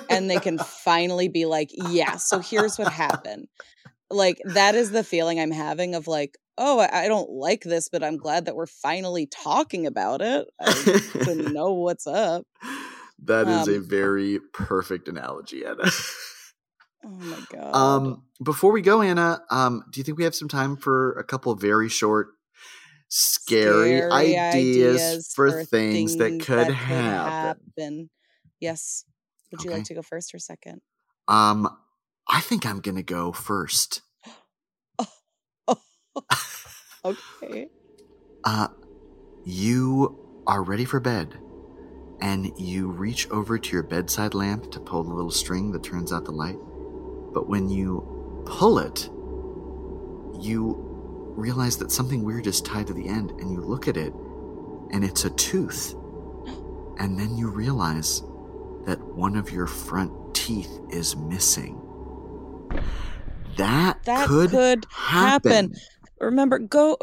and 0.10 0.30
they 0.30 0.40
can 0.40 0.58
finally 0.58 1.30
be 1.30 1.46
like, 1.46 1.70
yeah, 1.72 2.18
so 2.18 2.40
here's 2.40 2.78
what 2.78 2.92
happened. 2.92 3.48
Like 4.12 4.40
that 4.46 4.76
is 4.76 4.92
the 4.92 5.04
feeling 5.04 5.40
I'm 5.40 5.52
having 5.52 5.96
of 5.96 6.08
like, 6.08 6.38
oh, 6.58 6.80
I 6.80 7.06
I 7.06 7.08
don't 7.08 7.30
like 7.32 7.62
this, 7.64 7.90
but 7.90 8.04
I'm 8.04 8.18
glad 8.18 8.46
that 8.46 8.56
we're 8.56 8.68
finally 8.68 9.26
talking 9.26 9.88
about 9.88 10.22
it. 10.22 10.48
to 11.24 11.36
know 11.52 11.74
what's 11.74 12.06
up. 12.06 12.46
that 13.24 13.48
is 13.48 13.68
a 13.70 13.78
Um, 13.78 13.86
very 13.90 14.40
perfect 14.54 15.08
analogy, 15.08 15.66
Anna. 15.66 15.90
Oh 17.06 17.10
my 17.10 17.40
god. 17.52 17.76
Um, 17.76 18.24
before 18.44 18.72
we 18.72 18.82
go, 18.82 19.02
Anna, 19.02 19.42
um, 19.50 19.84
do 19.92 20.00
you 20.00 20.04
think 20.04 20.18
we 20.18 20.24
have 20.24 20.36
some 20.36 20.48
time 20.48 20.78
for 20.78 21.14
a 21.14 21.24
couple 21.24 21.54
very 21.56 21.90
short, 21.90 22.30
scary, 23.10 24.00
Scary 24.00 24.38
ideas, 24.38 25.32
for, 25.36 25.64
things, 25.66 26.18
that 26.18 26.40
could 26.42 26.68
that 26.68 26.74
happen? 26.74 27.60
happen. 27.78 28.10
Yes. 28.60 29.06
Would 29.52 29.64
you 29.64 29.72
like 29.72 29.84
to 29.86 29.94
go 29.94 30.02
first 30.02 30.34
or 30.34 30.40
second? 30.40 30.82
Um, 31.28 31.70
I 32.28 32.42
think 32.42 32.66
I'm 32.66 32.80
gonna 32.80 33.04
go 33.04 33.32
first. 33.32 34.02
Okay. 37.06 37.68
Uh, 38.46 38.70
you 39.44 40.18
are 40.48 40.64
ready 40.64 40.86
for 40.86 41.02
bed, 41.02 41.38
and 42.22 42.58
you 42.58 42.88
reach 42.90 43.30
over 43.30 43.58
to 43.60 43.72
your 43.74 43.84
bedside 43.84 44.34
lamp 44.34 44.72
to 44.72 44.80
pull 44.80 45.04
the 45.04 45.14
little 45.14 45.30
string 45.32 45.74
that 45.74 45.84
turns 45.84 46.14
out 46.14 46.24
the 46.24 46.32
light. 46.32 46.58
But 47.34 47.48
when 47.50 47.70
you 47.70 48.44
pull 48.46 48.80
it, 48.80 49.10
you 50.42 50.76
realize 51.36 51.78
that 51.78 51.92
something 51.92 52.24
weird 52.24 52.46
is 52.48 52.62
tied 52.62 52.88
to 52.88 52.94
the 52.94 53.08
end, 53.08 53.32
and 53.32 53.52
you 53.52 53.60
look 53.62 53.88
at 53.88 53.98
it, 53.98 54.14
and 54.92 55.04
it's 55.04 55.26
a 55.26 55.30
tooth. 55.32 55.94
And 57.00 57.18
then 57.20 57.36
you 57.38 57.50
realize 57.50 58.22
that 58.86 59.02
one 59.02 59.36
of 59.36 59.50
your 59.52 59.66
front 59.68 60.12
teeth 60.36 60.80
is 60.90 61.16
missing. 61.16 61.80
That, 63.58 64.04
That 64.06 64.28
could, 64.28 64.50
could 64.52 64.86
happen. 64.92 65.52
happen. 65.52 65.74
Remember, 66.20 66.58
go 66.60 66.98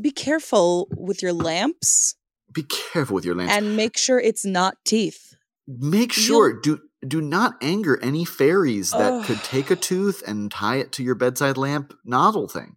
be 0.00 0.10
careful 0.10 0.88
with 0.96 1.22
your 1.22 1.32
lamps 1.34 2.14
Be 2.52 2.62
careful 2.64 3.14
with 3.16 3.24
your 3.24 3.34
lamps. 3.34 3.52
and 3.52 3.76
make 3.76 3.96
sure 3.98 4.18
it's 4.18 4.44
not 4.44 4.76
teeth. 4.84 5.34
Make 5.66 6.12
sure 6.12 6.58
do 6.60 6.80
do 7.06 7.20
not 7.20 7.56
anger 7.62 7.98
any 8.02 8.24
fairies 8.24 8.90
that 8.90 9.24
could 9.24 9.42
take 9.44 9.70
a 9.70 9.76
tooth 9.76 10.22
and 10.26 10.50
tie 10.50 10.76
it 10.76 10.92
to 10.92 11.02
your 11.02 11.14
bedside 11.14 11.56
lamp 11.56 11.94
nozzle 12.04 12.48
thing. 12.48 12.76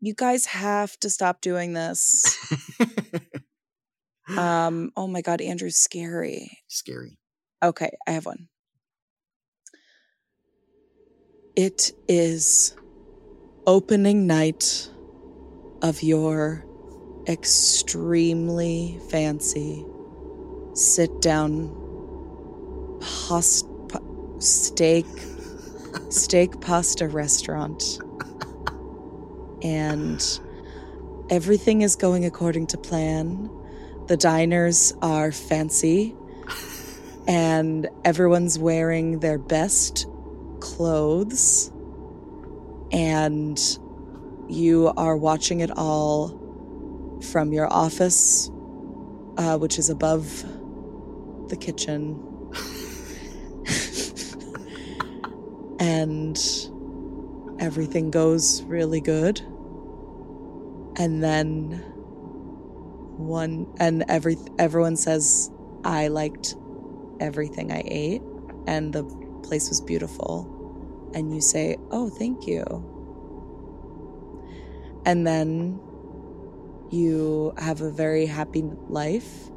You 0.00 0.14
guys 0.14 0.46
have 0.46 0.98
to 1.00 1.10
stop 1.10 1.40
doing 1.40 1.74
this. 1.74 2.36
Um, 4.36 4.92
oh 4.96 5.06
my 5.06 5.22
god, 5.22 5.40
Andrew's 5.40 5.76
scary. 5.76 6.58
Scary. 6.68 7.18
Okay, 7.62 7.90
I 8.06 8.12
have 8.12 8.26
one. 8.26 8.48
It 11.56 11.92
is 12.08 12.76
opening 13.66 14.26
night 14.26 14.88
of 15.82 16.02
your 16.02 16.64
extremely 17.26 18.98
fancy 19.10 19.84
sit 20.74 21.20
down 21.20 21.76
past- 23.00 23.66
pa- 23.88 24.00
steak 24.38 25.06
steak 26.08 26.60
pasta 26.60 27.08
restaurant. 27.08 28.00
And 29.62 30.40
everything 31.28 31.82
is 31.82 31.96
going 31.96 32.24
according 32.24 32.68
to 32.68 32.78
plan. 32.78 33.50
The 34.06 34.16
diners 34.16 34.94
are 35.02 35.32
fancy. 35.32 36.16
And 37.26 37.88
everyone's 38.04 38.58
wearing 38.58 39.20
their 39.20 39.38
best 39.38 40.06
clothes. 40.60 41.70
And 42.92 43.60
you 44.48 44.92
are 44.96 45.16
watching 45.16 45.60
it 45.60 45.70
all 45.76 46.36
from 47.30 47.52
your 47.52 47.72
office, 47.72 48.50
uh, 49.36 49.58
which 49.58 49.78
is 49.78 49.90
above 49.90 50.44
the 51.48 51.56
kitchen. 51.56 52.29
And 55.80 56.38
everything 57.58 58.10
goes 58.10 58.62
really 58.64 59.00
good. 59.00 59.40
And 60.96 61.24
then 61.24 61.82
one 63.16 63.66
and 63.78 64.04
every 64.08 64.36
everyone 64.58 64.96
says 64.96 65.50
I 65.82 66.08
liked 66.08 66.54
everything 67.18 67.72
I 67.72 67.82
ate 67.86 68.22
and 68.66 68.92
the 68.92 69.04
place 69.42 69.68
was 69.70 69.80
beautiful. 69.80 70.56
And 71.14 71.34
you 71.34 71.40
say, 71.40 71.76
"Oh, 71.90 72.08
thank 72.08 72.46
you." 72.46 72.62
And 75.04 75.26
then 75.26 75.80
you 76.90 77.52
have 77.56 77.80
a 77.80 77.90
very 77.90 78.26
happy 78.26 78.62
life. 78.88 79.50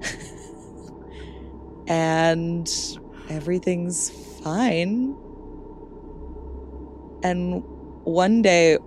and 1.88 2.68
everything's 3.28 4.10
fine. 4.42 5.16
And 7.22 7.62
one 8.04 8.42
day, 8.42 8.76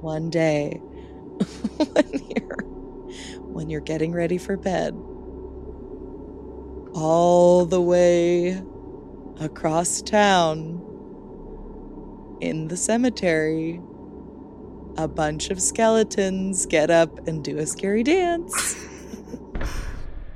one 0.00 0.30
day, 0.30 0.76
when 1.76 2.22
you're 2.28 2.64
when 3.52 3.70
you're 3.70 3.80
getting 3.80 4.12
ready 4.12 4.38
for 4.38 4.56
bed, 4.56 4.94
all 6.94 7.64
the 7.64 7.80
way 7.80 8.62
across 9.40 10.02
town 10.02 10.80
in 12.40 12.68
the 12.68 12.76
cemetery, 12.76 13.80
a 14.96 15.08
bunch 15.08 15.50
of 15.50 15.60
skeletons 15.60 16.66
get 16.66 16.90
up 16.90 17.26
and 17.26 17.42
do 17.42 17.58
a 17.58 17.66
scary 17.66 18.02
dance. 18.02 18.83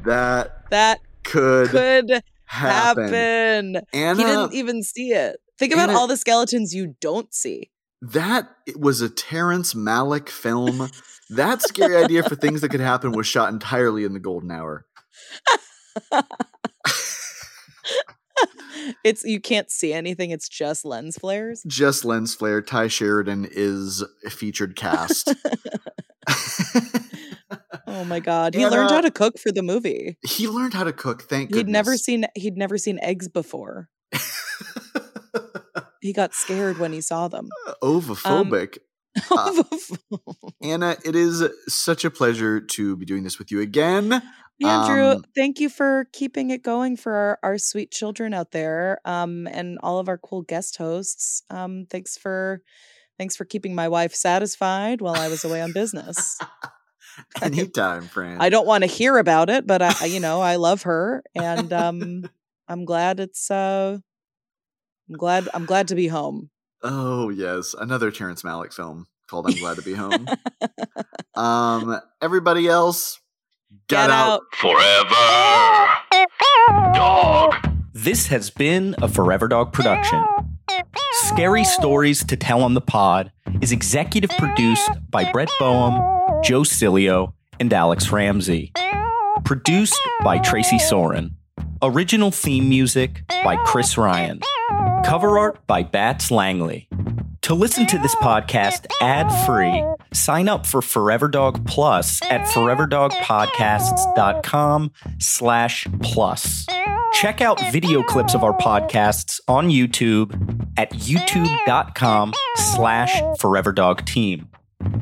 That 0.08 0.70
That 0.70 1.00
could, 1.24 1.68
could 1.68 2.10
happen. 2.44 3.04
happen. 3.04 3.76
Anna, 3.92 4.16
He 4.16 4.24
didn't 4.24 4.54
even 4.54 4.82
see 4.82 5.10
it. 5.12 5.36
Think 5.58 5.72
about 5.72 5.90
Anna- 5.90 5.98
all 5.98 6.06
the 6.06 6.16
skeletons 6.16 6.74
you 6.74 6.94
don't 7.00 7.32
see. 7.34 7.70
that 8.00 8.48
was 8.76 9.00
a 9.00 9.08
Terrence 9.08 9.74
Malick 9.74 10.28
film. 10.28 10.88
that 11.30 11.62
scary 11.62 11.96
idea 11.96 12.22
for 12.22 12.36
things 12.36 12.60
that 12.62 12.68
could 12.70 12.80
happen 12.80 13.12
was 13.12 13.26
shot 13.26 13.52
entirely 13.52 14.04
in 14.04 14.12
the 14.12 14.20
golden 14.20 14.50
hour. 14.50 14.86
It's 19.04 19.24
you 19.24 19.40
can't 19.40 19.70
see 19.70 19.92
anything. 19.92 20.30
It's 20.30 20.48
just 20.48 20.84
lens 20.84 21.16
flares. 21.18 21.62
Just 21.66 22.04
lens 22.04 22.34
flare. 22.34 22.62
Tye 22.62 22.88
Sheridan 22.88 23.46
is 23.50 24.02
a 24.24 24.30
featured 24.30 24.76
cast. 24.76 25.34
My 28.08 28.20
god, 28.20 28.54
he 28.54 28.66
learned 28.66 28.90
how 28.90 29.00
to 29.00 29.10
cook 29.10 29.38
for 29.38 29.52
the 29.52 29.62
movie. 29.62 30.16
he 30.26 30.48
learned 30.48 30.74
how 30.74 30.84
to 30.84 30.92
cook. 30.92 31.22
Thank 31.22 31.54
He'd 31.54 31.68
never 31.68 31.96
seen 31.96 32.24
he'd 32.34 32.56
never 32.56 32.78
seen 32.78 32.98
eggs 33.02 33.28
before. 33.28 33.88
He 36.00 36.12
got 36.12 36.34
scared 36.34 36.78
when 36.78 36.92
he 36.92 37.00
saw 37.00 37.28
them. 37.28 37.48
Ovophobic. 37.82 38.78
Uh, 39.32 39.64
Anna, 40.62 40.96
it 41.04 41.16
is 41.16 41.42
such 41.66 42.04
a 42.04 42.10
pleasure 42.10 42.60
to 42.60 42.94
be 42.96 43.04
doing 43.04 43.24
this 43.24 43.36
with 43.36 43.50
you 43.50 43.60
again. 43.60 44.22
um, 45.16 45.24
thank 45.34 45.58
you 45.58 45.68
for 45.68 46.06
keeping 46.12 46.50
it 46.50 46.62
going 46.62 46.96
for 46.96 47.12
our, 47.12 47.38
our 47.42 47.58
sweet 47.58 47.90
children 47.90 48.32
out 48.32 48.52
there, 48.52 49.00
um, 49.04 49.48
and 49.48 49.76
all 49.82 49.98
of 49.98 50.08
our 50.08 50.18
cool 50.18 50.42
guest 50.42 50.76
hosts. 50.76 51.42
Um, 51.50 51.86
thanks 51.90 52.16
for 52.16 52.62
thanks 53.18 53.34
for 53.34 53.44
keeping 53.44 53.74
my 53.74 53.88
wife 53.88 54.14
satisfied 54.14 55.00
while 55.00 55.16
I 55.16 55.26
was 55.26 55.42
away 55.44 55.62
on 55.62 55.72
business. 55.72 56.38
Anytime, 57.42 58.02
friend. 58.08 58.42
I 58.42 58.48
don't 58.48 58.66
want 58.66 58.82
to 58.82 58.86
hear 58.88 59.18
about 59.18 59.50
it, 59.50 59.66
but 59.66 59.82
I, 59.82 59.92
I- 60.00 60.06
you 60.06 60.20
know, 60.20 60.40
I 60.40 60.56
love 60.56 60.82
her, 60.82 61.22
and 61.34 61.72
um, 61.72 62.30
I'm 62.68 62.84
glad 62.84 63.20
it's. 63.20 63.50
Uh, 63.50 63.98
I'm 65.08 65.16
glad. 65.16 65.48
I'm 65.54 65.64
glad 65.64 65.88
to 65.88 65.94
be 65.94 66.08
home. 66.08 66.50
Oh 66.82 67.28
yes, 67.30 67.74
another 67.78 68.10
Terrence 68.10 68.42
Malick 68.42 68.72
film 68.72 69.06
called 69.26 69.46
"I'm 69.48 69.58
Glad 69.58 69.76
to 69.76 69.82
Be 69.82 69.94
Home." 69.94 70.26
um, 71.34 72.00
everybody 72.22 72.68
else, 72.68 73.18
Get 73.88 74.10
out. 74.10 74.42
Forever. 74.52 75.88
Dog. 76.94 77.54
This 77.92 78.28
has 78.28 78.50
been 78.50 78.94
a 79.02 79.08
Forever 79.08 79.48
Dog 79.48 79.72
production. 79.72 80.24
Scary 81.12 81.64
Stories 81.64 82.22
to 82.24 82.36
Tell 82.36 82.62
on 82.62 82.74
the 82.74 82.80
Pod 82.80 83.32
is 83.60 83.72
executive 83.72 84.30
produced 84.30 84.88
by 85.10 85.30
Brett 85.32 85.50
Boehm, 85.58 85.94
Joe 86.42 86.62
Cilio, 86.62 87.34
and 87.60 87.72
Alex 87.72 88.10
Ramsey. 88.10 88.72
Produced 89.44 90.00
by 90.22 90.38
Tracy 90.38 90.78
Soren. 90.78 91.36
Original 91.82 92.30
theme 92.30 92.68
music 92.68 93.22
by 93.44 93.56
Chris 93.64 93.98
Ryan. 93.98 94.40
Cover 95.04 95.38
art 95.38 95.66
by 95.66 95.82
Bats 95.82 96.30
Langley. 96.30 96.88
To 97.42 97.54
listen 97.54 97.86
to 97.86 97.98
this 97.98 98.14
podcast 98.16 98.86
ad 99.00 99.30
free, 99.46 99.82
sign 100.12 100.48
up 100.48 100.66
for 100.66 100.82
Forever 100.82 101.28
Dog 101.28 101.66
Plus 101.66 102.20
at 102.24 102.46
foreverdogpodcasts.com 102.48 104.90
slash 105.18 105.86
plus. 106.02 106.66
Check 107.14 107.40
out 107.40 107.58
video 107.72 108.02
clips 108.02 108.34
of 108.34 108.44
our 108.44 108.52
podcasts 108.58 109.40
on 109.48 109.68
YouTube 109.68 110.34
at 110.76 110.90
youtube.com 110.92 112.34
slash 112.56 113.14
foreverdogteam. 113.40 114.47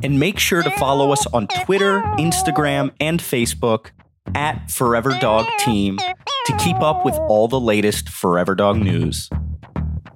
And 0.02 0.18
make 0.18 0.38
sure 0.38 0.62
to 0.62 0.70
follow 0.72 1.12
us 1.12 1.26
on 1.28 1.48
Twitter, 1.48 2.00
Instagram, 2.18 2.92
and 3.00 3.20
Facebook 3.20 3.90
at 4.34 4.70
Forever 4.70 5.16
Dog 5.20 5.46
Team 5.58 5.98
to 5.98 6.56
keep 6.58 6.80
up 6.80 7.04
with 7.04 7.14
all 7.28 7.48
the 7.48 7.60
latest 7.60 8.08
Forever 8.08 8.54
Dog 8.54 8.78
news. 8.78 9.28